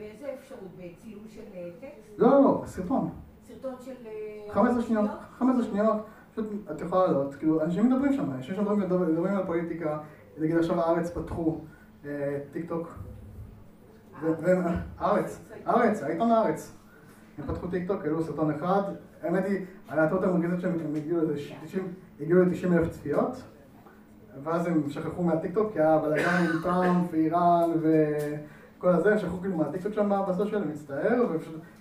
[0.00, 0.70] באיזה אפשרות?
[0.78, 2.18] בצילום של אה, טקסט?
[2.18, 3.10] לא, לא, סרטון.
[3.48, 3.92] סרטון של...
[4.06, 5.38] אה, 15 שניות, אוכלוסיות?
[5.38, 5.96] 15 שניות,
[6.32, 9.98] פשוט את יכולה לעלות, כאילו, אנשים מדברים שם, אנשים שם מדברים- על פוליטיקה,
[10.38, 11.60] נגיד עכשיו הארץ פתחו
[12.04, 12.88] אה, טיק טוק,
[14.22, 14.66] ו- ו-
[14.98, 16.76] הארץ, הארץ, העיתון הארץ,
[17.38, 18.82] הם פתחו טיק טוק, העלו סרטון אחד,
[19.22, 21.34] האמת היא, הלהטות המרכזית שלהם הם הגיעו לזה
[21.64, 23.42] 90 הגיעו ל-90 אלף צפיות,
[24.42, 27.70] ואז הם שכחו מהטיק טוק, כי היה בלאגן עם טראמפ ואיראן
[28.80, 31.24] וכל הזה, הם שכחו כאילו מהטיק טוק שם ב social, אני מצטער,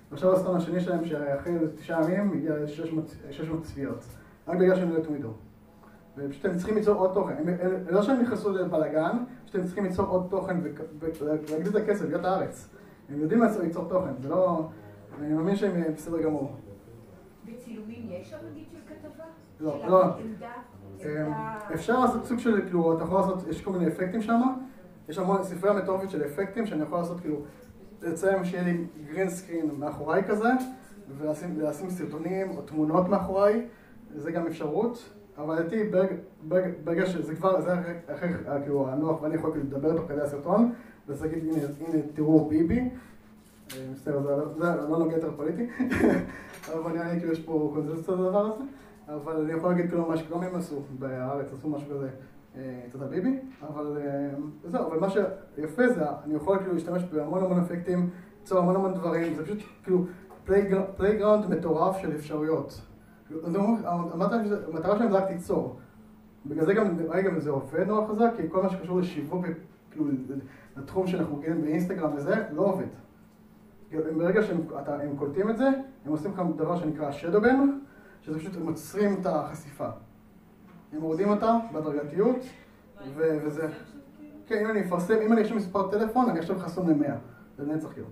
[0.10, 4.06] ועכשיו הסרטון השני שלהם, שאחרי תשעה ימים, הגיע ל-600 צפיות,
[4.48, 5.34] רק בגלל שהם לא התמידו.
[6.18, 7.44] ופשוט הם צריכים ליצור עוד תוכן,
[7.90, 10.58] לא שהם נכנסו לבלאגן, פשוט הם צריכים ליצור עוד תוכן
[11.20, 12.70] ולהגדיל את הכסף, להיות הארץ.
[13.10, 14.70] הם יודעים ליצור, ליצור תוכן, זה לא...
[15.20, 16.56] אני מאמין שהם אה, בסדר גמור.
[17.46, 19.24] בצילומים יש שם נגיד של כתבה?
[19.60, 20.06] לא, לא.
[21.06, 21.74] אה.
[21.74, 24.42] אפשר לעשות סוג של, כאילו, אתה יכול לעשות, יש כל מיני אפקטים שם,
[25.10, 27.36] יש המון ספרייה מטורפת של אפקטים שאני יכול לעשות, כאילו,
[28.02, 30.50] לציין שיהיה לי גרין סקרין מאחוריי כזה,
[31.18, 33.66] ולשים סרטונים או תמונות מאחוריי,
[34.16, 35.90] זה גם אפשרות, אבל לדעתי
[36.84, 38.30] ברגע- שזה כבר, זה אחרי, אחרי
[38.64, 40.74] כאילו, הנוח ואני יכול כאילו לדבר תוך כדי הסרטון,
[41.08, 42.90] ואז להגיד, הנה, הנה, תראו ביבי, אה,
[43.92, 44.22] מצטער,
[44.58, 45.68] זה לא- נוגע יותר פוליטי,
[46.74, 48.64] אבל נראה לי כאילו יש פה קונצנזוס על הדבר הזה.
[49.08, 52.12] אבל אני יכול להגיד כאילו מה הם עשו בארץ, עשו משהו כזה, אה,
[52.92, 54.30] תודה ביבי, אבל אה,
[54.66, 58.10] זהו, אבל מה שיפה זה, אני יכול כאילו להשתמש בהמון המון אפקטים,
[58.40, 60.06] ליצור המון המון דברים, זה פשוט כאילו
[60.98, 62.82] playground מטורף של אפשרויות.
[63.28, 63.42] כאילו,
[63.86, 65.80] המטרה של- המטרה שלהם זה רק ליצור.
[66.46, 69.46] בגלל זה גם, רגע, זה עובד נורא חזק, כי כל מה שקשור לשיווק,
[69.92, 70.06] כאילו,
[70.78, 72.86] לתחום שאנחנו מכירים באינסטגרם וזה, לא עובד.
[73.90, 74.62] כאילו, ברגע שהם
[75.16, 75.68] קולטים את זה,
[76.06, 77.58] הם עושים לך דבר שנקרא shadowban,
[78.22, 79.88] שזה פשוט הם עוצרים את החשיפה.
[80.94, 82.38] הם מורידים אותה בהדרגתיות,
[83.16, 83.68] ו- וזה...
[84.48, 87.16] כן, אם אני אפרסם, אם אני ארשום מספר טלפון, אני עכשיו חסום למאה,
[87.58, 88.08] זה נצח כאילו.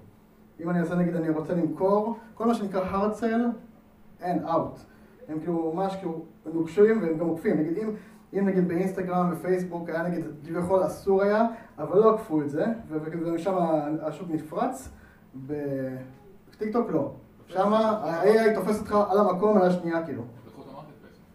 [0.59, 3.47] אם אני אעשה נגיד, אני רוצה למכור, כל מה שנקרא hard sale,
[4.21, 4.79] אין, out.
[5.27, 7.57] הם כאילו ממש כאילו נוקשים והם גם עוקפים.
[7.59, 7.89] נגיד אם,
[8.33, 11.45] אם נגיד באינסטגרם ופייסבוק היה נגיד, כביכול אסור היה,
[11.77, 13.55] אבל לא עקפו את זה, ומשם
[14.01, 14.89] השוק נפרץ,
[15.35, 17.11] בטיקטוק לא.
[17.47, 20.23] שם ה-AI תופס אותך על המקום, על השנייה כאילו.
[20.23, 21.27] בפייסבוק.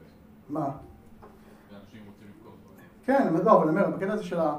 [0.49, 0.71] מה?
[1.73, 2.87] ואנשים רוצים למכור דברים.
[3.05, 4.59] כן, לא, אבל אני אומר, בקטע הזה של ה...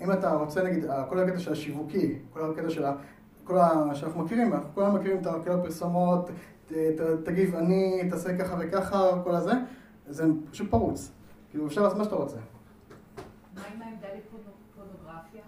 [0.00, 2.94] אם אתה רוצה נגיד, כל הקטע של השיווקי, כל הקטע של ה...
[3.44, 3.94] כל ה...
[3.94, 6.30] שאנחנו מכירים, אנחנו כולנו מכירים את כל הפרסומות,
[7.24, 9.52] תגיב אני, תעשה ככה וככה, כל הזה,
[10.08, 11.12] זה פשוט פרוץ.
[11.50, 12.36] כאילו, אפשר לעשות מה שאתה רוצה.
[13.54, 15.42] מה עם העמדה לפורנוגרפיה?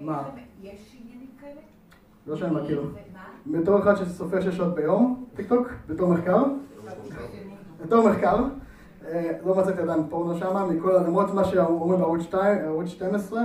[0.00, 0.22] מה?
[0.62, 1.60] יש עניינים כאלה?
[2.26, 2.90] לא שאני מכיר.
[3.12, 3.60] מה?
[3.60, 6.44] בתור אחד שסופר שש שעות ביום, טיק טוק, בתור מחקר,
[7.84, 8.48] בתור מחקר, אה,
[9.44, 13.42] לא מצאתי עדיין פורנו שם, מכל, למרות מה שאומרים בערוץ 2, ערוץ 12,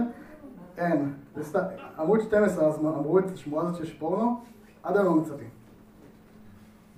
[0.78, 1.14] אין.
[1.98, 4.40] ערוץ 12 אז אמרו את השמועה הזאת שיש פורנו,
[4.84, 5.44] עד היום לא מצאתי.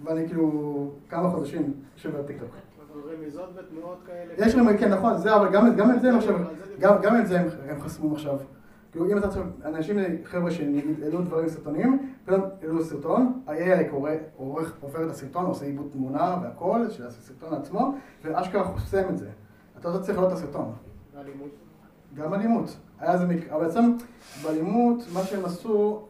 [0.03, 2.49] ואני כאילו כמה חודשים יושב בטיקטוק.
[2.49, 4.47] אבל רמיזות ותנועות כאלה.
[4.47, 6.35] יש להם, כן נכון, זה, אבל גם, את זה הם עכשיו,
[6.79, 8.37] גם, את זה הם חסמו עכשיו.
[8.93, 14.11] כאילו אם אתה עכשיו, אנשים, חבר'ה שנגיד העלו דברים סרטונים, פתאום העלו סרטון, ה-AI קורא,
[14.37, 19.29] עורך, עובר את הסרטון, עושה עיבוד תמונה והכל, של הסרטון עצמו, ואשכרה חוסם את זה.
[19.79, 20.73] אתה לא צריך לראות את הסרטון.
[22.15, 22.77] גם אלימות.
[22.99, 23.93] היה איזה מקרה, אבל בעצם
[24.43, 26.01] באלימות, מה שהם עשו,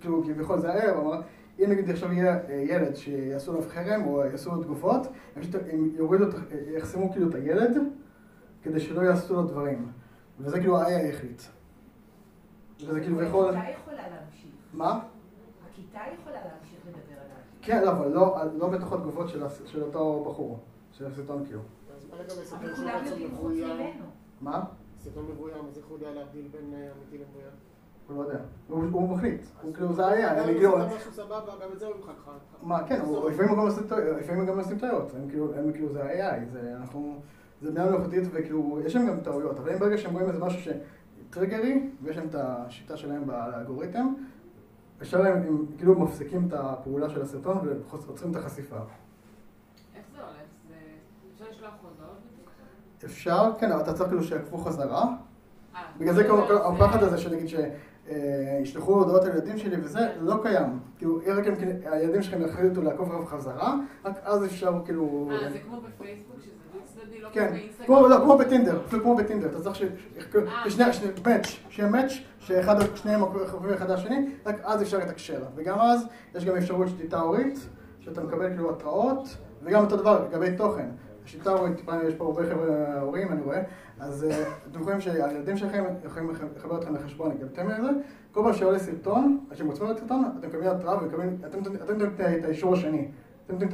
[0.00, 1.20] כאילו כביכול זה הוא אמר,
[1.58, 5.54] אם נגיד עכשיו יהיה אה, ילד שיעשו עליו חרם או יעשו לו תגובות, הם פשוט
[5.94, 6.24] יורידו,
[6.76, 7.78] יחסמו כאילו את הילד,
[8.62, 9.86] כדי שלא יעשו לו דברים.
[10.40, 11.42] וזה כאילו ה-AI החליט.
[12.80, 13.56] וזה כאילו יכול...
[13.56, 14.50] הכיתה יכולה להמשיך.
[14.72, 15.00] מה?
[15.70, 17.36] הכיתה יכולה להמשיך לדבר עליו.
[17.62, 20.58] כן, לא, אבל לא, לא בתוך התגובות של, של אותו בחור,
[20.92, 21.60] של הסרטון כאילו.
[21.96, 23.76] אז מה לגבי אבל סרטון כולם יודעים חוץ מבוים?
[23.76, 24.04] ממנו.
[24.40, 24.64] מה?
[24.98, 27.52] סרטון מבוים, אז איך הוא יודע להבדיל בין אה, אמיתי לבוים?
[28.08, 28.38] הוא לא יודע.
[28.68, 29.40] הוא, הוא מחליט.
[29.62, 30.70] הוא כאילו זה גם אני כאילו...
[30.70, 32.30] הוא עושה משהו סבבה, גם את זה הוא ימחק לך.
[32.62, 33.02] מה, כן,
[34.20, 37.20] לפעמים גם גם עושים טעויות, הם כאילו, כאילו זה ה-AI, זה אנחנו,
[37.62, 40.72] זה בינה מלאכותית וכאילו, יש להם גם טעויות, אבל אם ברגע שהם רואים איזה משהו
[41.30, 44.14] שטריגרי, ויש להם את השיטה שלהם באלגוריתם,
[45.20, 47.58] להם, הם כאילו מפסיקים את הפעולה של הסרטון
[47.90, 48.76] ועוצרים את החשיפה.
[48.76, 50.36] איך זה הולך?
[50.68, 50.74] זה...
[51.34, 52.18] אפשר לשלוח הודעות?
[53.04, 55.04] אפשר, כן, אבל אתה צריך כאילו שיעקבו חזרה.
[55.74, 60.78] אה, בגלל זה כל הפחד הזה שנגיד שישלחו הודעות לילדים שלי וזה, לא קיים.
[60.98, 65.30] כאילו, רק אם כן, הילדים שלכם יחליטו לעקוב חזרה, רק אז אפשר כאילו...
[65.32, 66.57] אה, זה כמו בפייסבוק שזה
[67.08, 67.86] דו צדדי, לא כן, באינסטגרם?
[67.86, 69.82] כמו, לא, בטינדר, זה כמו בטינדר, אתה צריך ש...
[71.26, 75.42] מאץ', שיהיה מאץ', שאחד, שניהם עוקבים אחד לשני, רק אז אפשר לתקשר.
[75.56, 77.58] וגם אז, יש גם אפשרות שליטה הורית,
[78.00, 80.88] שאתה מקבל כאילו התראות, וגם אותו דבר לגבי תוכן.
[81.24, 83.62] השיטה ההורית, טיפה יש פה הרבה חבר'ה הורים, אני רואה,
[84.00, 87.90] אז אה, אתם יכולים שהילדים שלכם יכולים לחבר אתכם לחשבון, הגעתם לזה,
[88.32, 92.38] כל פעם שעולה סרטון, כשאתם רוצים לראות סרטון, אתם מקבלים התראה ומקבלים, אתם אתם נותנים
[92.38, 93.08] את האישור השני.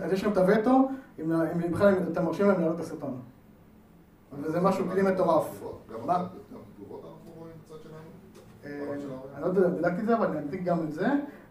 [0.02, 0.88] אז יש לכם את הווטו,
[1.20, 1.32] אם
[1.72, 3.20] בכלל אתם מרשים להם להעלות את הסרטון.
[4.42, 5.62] וזה משהו כלי מטורף.
[5.92, 6.18] גם מה?
[6.18, 7.96] גם תגובות אנחנו רואים בצד שלנו?
[8.64, 8.94] אה?
[9.34, 11.06] אני לא יודע, בדקתי את זה, אבל אני אבדוק גם את זה,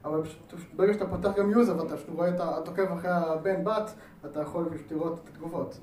[0.06, 0.22] אבל
[0.76, 2.60] ברגע שאתה פותח גם user ואתה פשוט רואה את ה...
[2.60, 3.94] אתה עוקב אחרי הבן בת,
[4.26, 5.80] אתה יכול פשוט לראות את התגובות.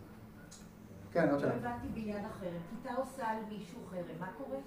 [1.13, 1.55] כן, עוד לא שאלה.
[1.55, 2.47] הבנתי בעניין אחר.
[2.71, 4.59] כיתה עושה על מישהו חרם, מה קורה?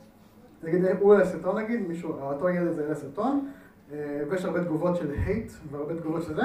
[0.64, 3.52] נגיד, הוא העלה סרטון נגיד, מישהו, אותו ילד הזה העלה סרטון,
[3.92, 6.44] אה, ויש הרבה תגובות של הייט והרבה תגובות של זה,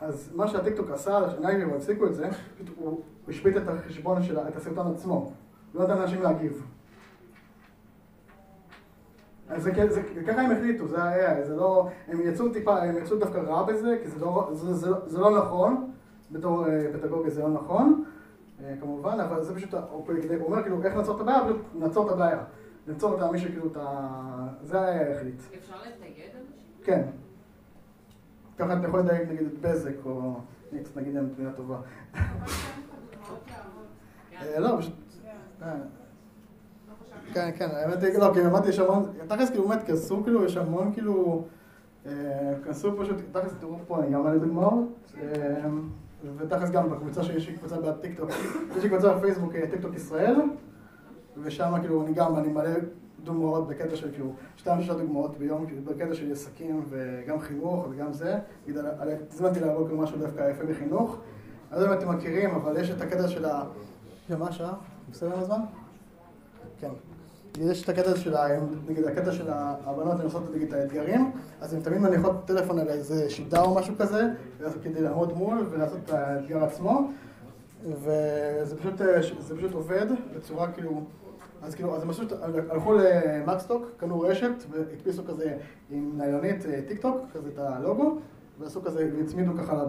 [0.00, 2.28] אז מה שהטיקטוק עשה, הם הפסיקו את זה,
[2.76, 5.32] הוא השבית את החשבון של את הסרטון עצמו,
[5.74, 6.66] לא נתן לאנשים להגיב.
[9.48, 12.96] אז זה, כן- זה, ככה הם החליטו, זה ה-AI, זה לא, הם יצאו טיפה, הם
[12.98, 15.90] יצאו דווקא רע בזה, כי זה לא, זה, זה, זה, זה לא נכון,
[16.32, 18.04] בתור אה, פדגוגיה זה לא נכון,
[18.64, 20.06] אה, כמובן, אבל זה פשוט, הוא
[20.40, 22.38] אומר כאילו, איך נעצור את הבעיה, פשוט נעצור את הבעיה.
[22.86, 24.08] נעצור את מי שכאילו את ה...
[24.62, 25.34] זה ה-AI החליט.
[25.58, 26.64] אפשר לתייג אנשים?
[26.84, 27.02] כן.
[28.58, 30.40] ככה אתה יכול לדייק נגיד את בזק, או
[30.72, 31.76] אני קצת נגיד להם מילה טובה.
[34.42, 34.78] אה, לא.
[35.62, 35.74] אה,
[37.32, 40.56] כן, כן, האמת היא, לא, כי אמרתי, יש המון, תכלס כאילו באמת, כנסו כאילו, יש
[40.56, 41.44] המון כאילו,
[42.06, 45.14] אה, כנסו פשוט, תכלס תראו פה, אני גם מעלה דוגמאות,
[46.36, 48.30] ותכלס גם בקבוצה שלי, יש לי קבוצה בטיקטוק,
[48.76, 50.36] יש לי קבוצה בפייסבוק, טיקטוק ישראל,
[51.42, 52.70] ושם כאילו אני גם, אני מלא
[53.26, 58.12] דוגמאות בקטע של כאילו, שתיים שלוש דוגמאות ביום, כאילו בקטע של עסקים וגם חינוך וגם
[58.12, 58.38] זה,
[59.32, 61.16] הזמנתי להראות כאילו משהו דווקא יפה בחינוך,
[61.72, 63.64] אני לא יודע אם אתם מכירים, אבל יש את הקטע של ה...
[64.38, 64.74] מה השעה?
[65.10, 65.60] בסדר הזמן?
[66.80, 66.88] כן.
[67.60, 68.48] יש את הקטע של, ה-
[68.88, 73.62] נגיד הקטע של הבנות לנסות את האתגרים, אז הן תמיד מניחות טלפון על איזה שיטה
[73.62, 74.28] או משהו כזה,
[74.82, 77.10] כדי לעמוד מול ולעשות את האתגר עצמו,
[77.86, 79.00] וזה פשוט,
[79.56, 81.02] פשוט עובד בצורה כאילו,
[81.62, 82.32] אז כאילו, אז הם פשוט
[82.70, 85.56] הלכו למקסטוק, קנו רשת והדפיסו כזה
[85.90, 88.18] עם ניילונית אה, טיק טוק, כזה את הלוגו,
[88.58, 89.84] ועשו כזה, והצמידו ככה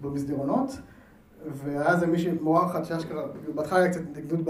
[0.00, 0.70] במסדרונות.
[1.46, 4.40] והיה איזה מישהי, מורה אחת שאשכרה, כאילו, בהתחלה היה קצת התנגדות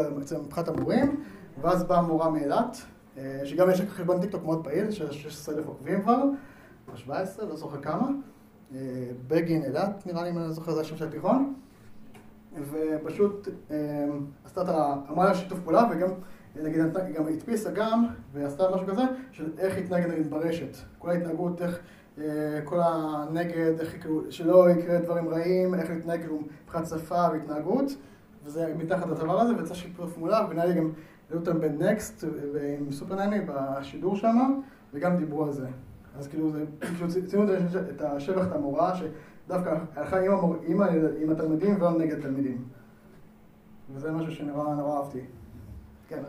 [0.44, 1.20] מבחינת המורים,
[1.60, 2.76] ואז באה מורה מאילת,
[3.18, 6.22] אה, שגם יש חשבון טיקטוק מאוד פעיל, של 16,000 עוקבים כבר,
[6.92, 8.08] או 17, לא זוכר כמה,
[8.74, 8.78] אה,
[9.28, 11.54] בגין אילת, נראה לי, אם אני לא זוכר, זה השם של התיכון,
[12.70, 13.48] ופשוט
[14.44, 14.94] עשתה את ה...
[15.10, 16.08] אמרה לה שיתוף פעולה, וגם,
[16.62, 16.80] נגיד,
[17.14, 21.80] גם הדפיסה גם, ועשתה משהו כזה, של איך להתנהג נגיד ברשת, כל ההתנהגות, איך...
[22.18, 27.96] אה, כל הנגד, איך כאילו, שלא יקרה דברים רעים, איך להתנהג כאילו מבחינת שפה והתנהגות,
[28.44, 30.90] וזה מתחת לדבר הזה, ויצא שיתוף פעולה, ונראה לי גם
[31.28, 32.24] העלו אותם בנקסט,
[32.78, 34.60] עם סופרנני, בשידור שם,
[34.94, 35.66] וגם דיברו על זה.
[36.18, 37.54] אז כאילו, זה, כאילו, ציינו
[37.94, 40.82] את השבח, את המורה, שדווקא הלכה עם, המור, עם,
[41.22, 42.64] עם התלמידים ולא נגד תלמידים.
[43.94, 45.20] וזה משהו שנורא נורא אהבתי.
[46.08, 46.22] כן.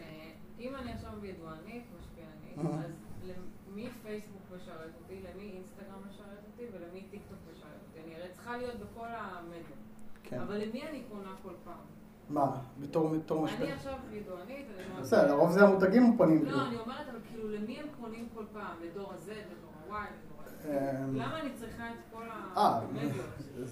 [0.00, 2.84] אה, אם אני עכשיו ידוענית, משפיענית.
[2.84, 2.92] אז
[3.24, 8.00] למי פייסבוק משרת אותי, למי אינסטגרם משרת אותי ולמי טיק טוק משרת אותי?
[8.06, 9.78] אני הרי צריכה להיות בכל המדיות.
[10.22, 10.40] כן.
[10.40, 11.84] אבל למי אני פונה כל פעם?
[12.28, 13.60] מה, בתור, משפט?
[13.60, 15.02] אני עכשיו ידוענית, אני אומרת...
[15.02, 16.42] בסדר, לרוב זה המותגים פונים.
[16.42, 16.56] כאילו.
[16.56, 18.76] לא, אני אומרת, אבל כאילו, למי הם פונים כל פעם?
[18.82, 20.30] לדור ה-Z, לדור ה-Y.
[20.68, 22.22] אמ, למה אני צריכה את כל
[22.56, 23.26] אה, המדיות?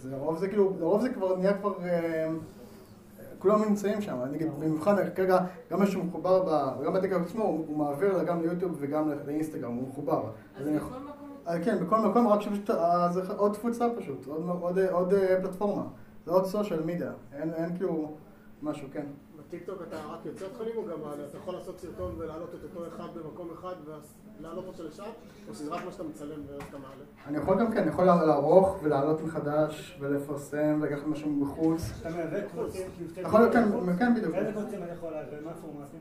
[0.04, 2.28] לרוב זה כאילו, לרוב זה כבר נהיה כבר, אה,
[3.38, 5.38] כולם נמצאים שם, נגיד במיוחד כרגע,
[5.70, 9.88] גם מה שהוא מחובר, ב- גם בטיקטוק עצמו, הוא מעביר גם ליוטיוב וגם לאינסטגרם, הוא
[9.88, 10.22] מחובר.
[10.60, 11.28] אז אני בכל מקום...
[11.48, 15.82] אה, כן, בכל מקום, רק שפשוט, אה, זה עוד תפוצה פשוט, עוד- אה, פלטפורמה,
[16.26, 16.82] זה עוד סושיאל
[17.32, 18.10] אין אין כאילו
[18.62, 19.04] משהו, כן.
[19.48, 21.24] בטיקטוק אתה רק יוצא תכנים או גם מעלה?
[21.28, 23.74] אתה יכול לעשות סרטון ולהעלות את אותו אחד במקום אחד
[24.40, 25.02] ולהעלות אותו לשם?
[25.48, 27.04] או שזה רק מה שאתה מצלם ואז אתה מעלה?
[27.26, 31.92] אני יכול גם כן, אני יכול לערוך ולעלות מחדש ולפרסם ולקחת משהו מחוץ.
[32.00, 33.98] אתה מייבא קבוצים, יכול להיות, כן, קבוצות?
[33.98, 34.34] כן, בדיוק.
[34.34, 35.38] איזה קבוצים אני יכול להביא?
[35.44, 36.00] מה הפורמטים?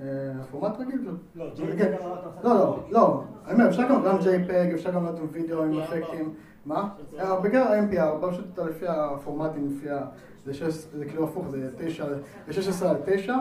[0.00, 1.08] אה, פורמט רגיל?
[1.34, 1.62] לא, כן.
[1.62, 2.84] JPEG אמרת, עושה לא, לא.
[2.90, 3.22] לא.
[3.46, 6.34] אני אומר, אפשר גם גם JPEG, אפשר גם לעשות עם וידאו, עם אפקטים.
[6.66, 6.88] מה?
[7.18, 10.06] אה, בעיקר ה-MPR, פשוט לפי הפורמטים, לפי ה...
[10.44, 12.06] זה שש- זה כאילו הפוך, זה 9,
[12.46, 13.34] זה 16 על 9,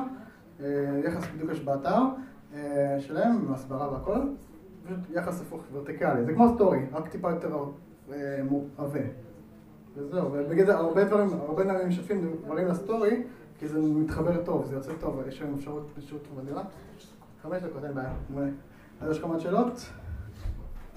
[0.60, 0.66] אה,
[1.06, 2.00] יחס בדיוק יש באתר
[2.54, 4.20] אה, שלהם, עם הסברה והכל,
[4.86, 7.56] פשוט יחס הפוך, ורטיקלי, זה כמו סטורי, רק טיפה יותר
[8.12, 8.40] אה,
[8.78, 9.00] עבה.
[9.96, 13.24] וזהו, ובגלל זה הרבה דברים, הרבה דברים משתפים דברים לסטורי,
[13.60, 16.64] כי זה מתחבר טוב, זה יוצא טוב, יש היום אפשרות פשוט מדהימה.
[17.42, 18.14] חמש דקות, אין בעיה.
[19.02, 19.90] אז יש לך עוד שאלות?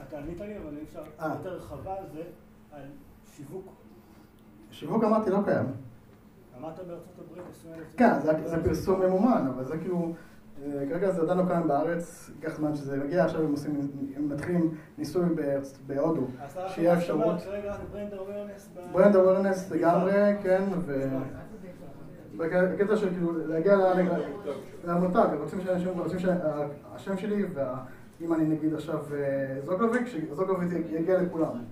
[0.09, 1.35] אתה ענית לי, אבל אי אפשר אה.
[1.38, 2.23] יותר רחבה זה,
[2.73, 2.83] על
[3.37, 3.66] שיווק.
[4.71, 5.66] שיווק אמרתי לא קיים.
[6.61, 7.85] אמרת בארצות הברית 20 אלף...
[7.97, 10.12] כן, זה, זה פרסום ממומן, אבל זה כאילו,
[10.64, 14.29] אה, כרגע זה עדיין לא קיים בארץ, ייקח זמן שזה מגיע, עכשיו הם עושים, הם
[14.29, 15.25] מתחילים ניסוי
[15.87, 16.27] בהודו,
[16.66, 17.37] שיהיה אפשרות.
[18.92, 21.09] ברנד אווירנס לגמרי, כן, ו...
[22.37, 23.77] בקטע של כאילו להגיע
[24.85, 31.64] למותג, רוצים שהשם שלי, ואם אני נגיד עכשיו אה, זוגלוביק, שזוגלוביק יגיע לכולם.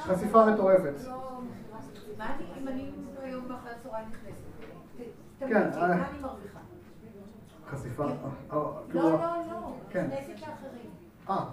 [0.00, 0.94] חשיפה מטורפת.
[2.18, 2.90] מה אני, אם אני
[3.88, 4.44] הצהריים נכנסת?
[4.98, 5.04] כן,
[5.38, 5.96] תמיד, אה.
[5.96, 6.58] מה אני מרוויחה?
[7.66, 8.14] חשיפה, אה, אה,
[8.52, 9.18] לא, כאילו- לא,
[9.50, 10.06] לא, כן.
[10.06, 10.90] נכנסת לאחרים.
[11.30, 11.44] אה,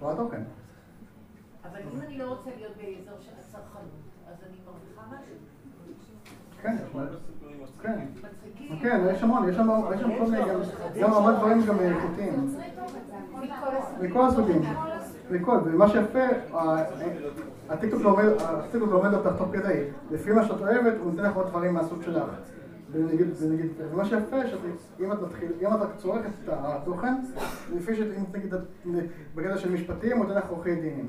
[0.00, 0.42] רואה תוכן.
[1.64, 3.90] אבל אם אני לא רוצה להיות באזור של הצרכנות,
[4.28, 5.34] אז אני מרוויחה משהו.
[6.62, 6.76] כן.
[7.82, 7.98] כן.
[8.14, 8.78] מצחיקים.
[8.82, 9.68] כן, יש המון, יש שם
[10.18, 10.44] כל מיני,
[11.00, 12.54] גם- המון דברים גם איכותיים.
[14.00, 14.62] מכל הסוגים.
[15.30, 16.26] מכל, ומה שיפה,
[17.68, 18.02] הטיקטוק
[18.90, 19.84] לומד, אותך תוך כדי.
[20.10, 22.24] לפי מה שאת אוהבת, הוא נותן לך עוד דברים מהסוג שלך.
[22.92, 23.26] ונגיד,
[23.92, 27.14] ומה שיפה, שאם את מתחיל, אם את רק צורכת את התוכן,
[27.76, 28.54] לפי שאם נגיד,
[29.34, 31.06] בקטע של משפטים, הוא נותן לך עורכי דין.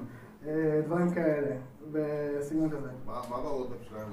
[0.48, 1.56] אה, דברים כאלה,
[1.92, 2.90] בסגנון כזה.
[3.30, 4.08] מה ברודמפ שלהם?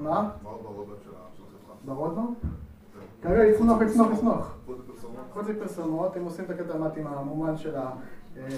[0.00, 0.10] מה?
[0.42, 1.76] מה ברודמפ של החברה?
[1.84, 2.36] ברודמפ?
[3.22, 4.56] כרגע יצמח, יצמח, יצמח.
[5.32, 6.16] חוץ מפרסומות?
[6.16, 7.74] הם עושים את הקטע המתאים המומן של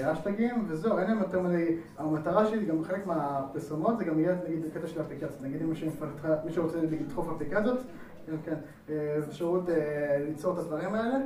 [0.03, 4.65] האשטגים, וזהו, אין להם יותר מדי, המטרה שלי, גם חלק מהפרסומות, זה גם יהיה נגיד
[4.75, 7.79] קטע של אפליקציה, נגיד אם מישהו מפתח- מישהו רוצה נגיד, לדחוף אפליקציות,
[8.27, 8.55] כן, כן,
[8.91, 11.19] אה, אפשרות אה, ליצור את הדברים האלה,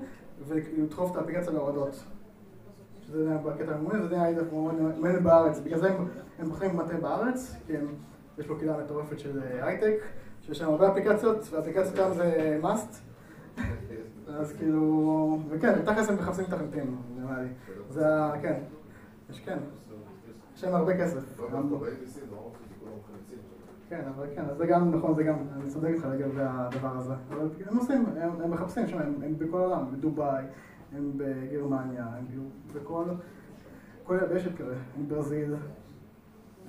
[0.49, 2.05] ולדחוף את האפליקציה להורדות.
[3.07, 4.39] שזה בקטע הממונה, וזה נהיה
[5.01, 7.87] מעניין בארץ, בגלל זה הם, הם בוחרים מטה בארץ, כי הם,
[8.39, 9.97] יש פה קהילה מטורפת של אה, הייטק,
[10.41, 12.97] שיש שם הרבה אפליקציות, ואפליקציות גם זה must.
[14.29, 17.49] אז כאילו, וכן, תכלס הם מחפשים תכליתים, נראה לי.
[17.91, 18.33] זה ה...
[18.43, 18.61] כן.
[19.31, 19.59] יש כן.
[20.57, 21.41] יש להם הרבה כסף.
[22.33, 22.53] לא.
[23.89, 27.15] כן, אבל כן, אז זה גם נכון, זה גם, אני צודק איתך לגבי הדבר הזה.
[27.31, 30.45] אבל הם עושים, הם, מחפשים שם, הם בכל העולם, בדובאי,
[30.97, 33.05] הם בגרמניה, הם בכל,
[34.05, 35.55] כל יבשת כזה, הם ברזיל.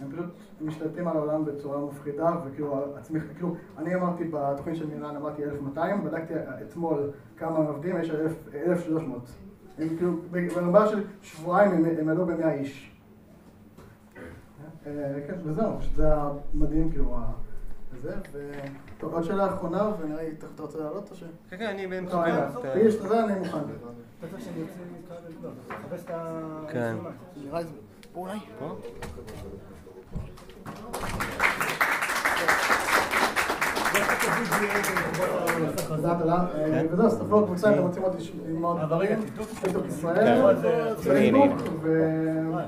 [0.02, 0.26] הם פשוט
[0.62, 6.04] משתלטים על העולם בצורה מפחידה, וכאילו, עצמי, כאילו, אני אמרתי בתוכנית של מירן, אמרתי 1200,
[6.04, 6.34] בדקתי
[6.68, 9.22] אתמול כמה עובדים, יש 1,000 1,300.
[9.78, 10.12] הם כאילו,
[10.56, 12.96] ברמה של שבועיים הם, הם עלו ב-100 איש.
[14.86, 17.16] אה, כן, וזהו, שזה המדהים, כאילו,
[18.02, 18.14] זה,
[19.02, 21.24] עוד שאלה אחרונה, ונראה לי, אתה רוצה לעלות או ש...
[21.50, 22.74] כן, כן, אני לא, רגע, מחכה.
[22.74, 23.58] תגיד, שזה אני מוכן.
[25.44, 25.50] לא.
[26.72, 26.96] כן.
[28.16, 28.40] אולי?
[28.60, 28.76] פה?
[36.56, 38.16] אה, וזהו, אז תבואו לקבוצה, אתם רוצים עוד
[38.48, 38.78] ללמוד
[39.56, 40.56] טיפטוק ישראל,
[41.04, 42.60] פייסבוק, ו-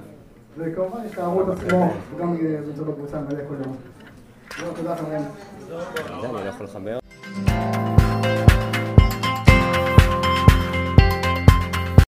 [0.58, 2.36] וכמובן יש את הערוץ עצמו, גם
[2.76, 3.76] זה בקבוצה מלא כל יום.
[4.60, 5.22] זהו, תודה חברים.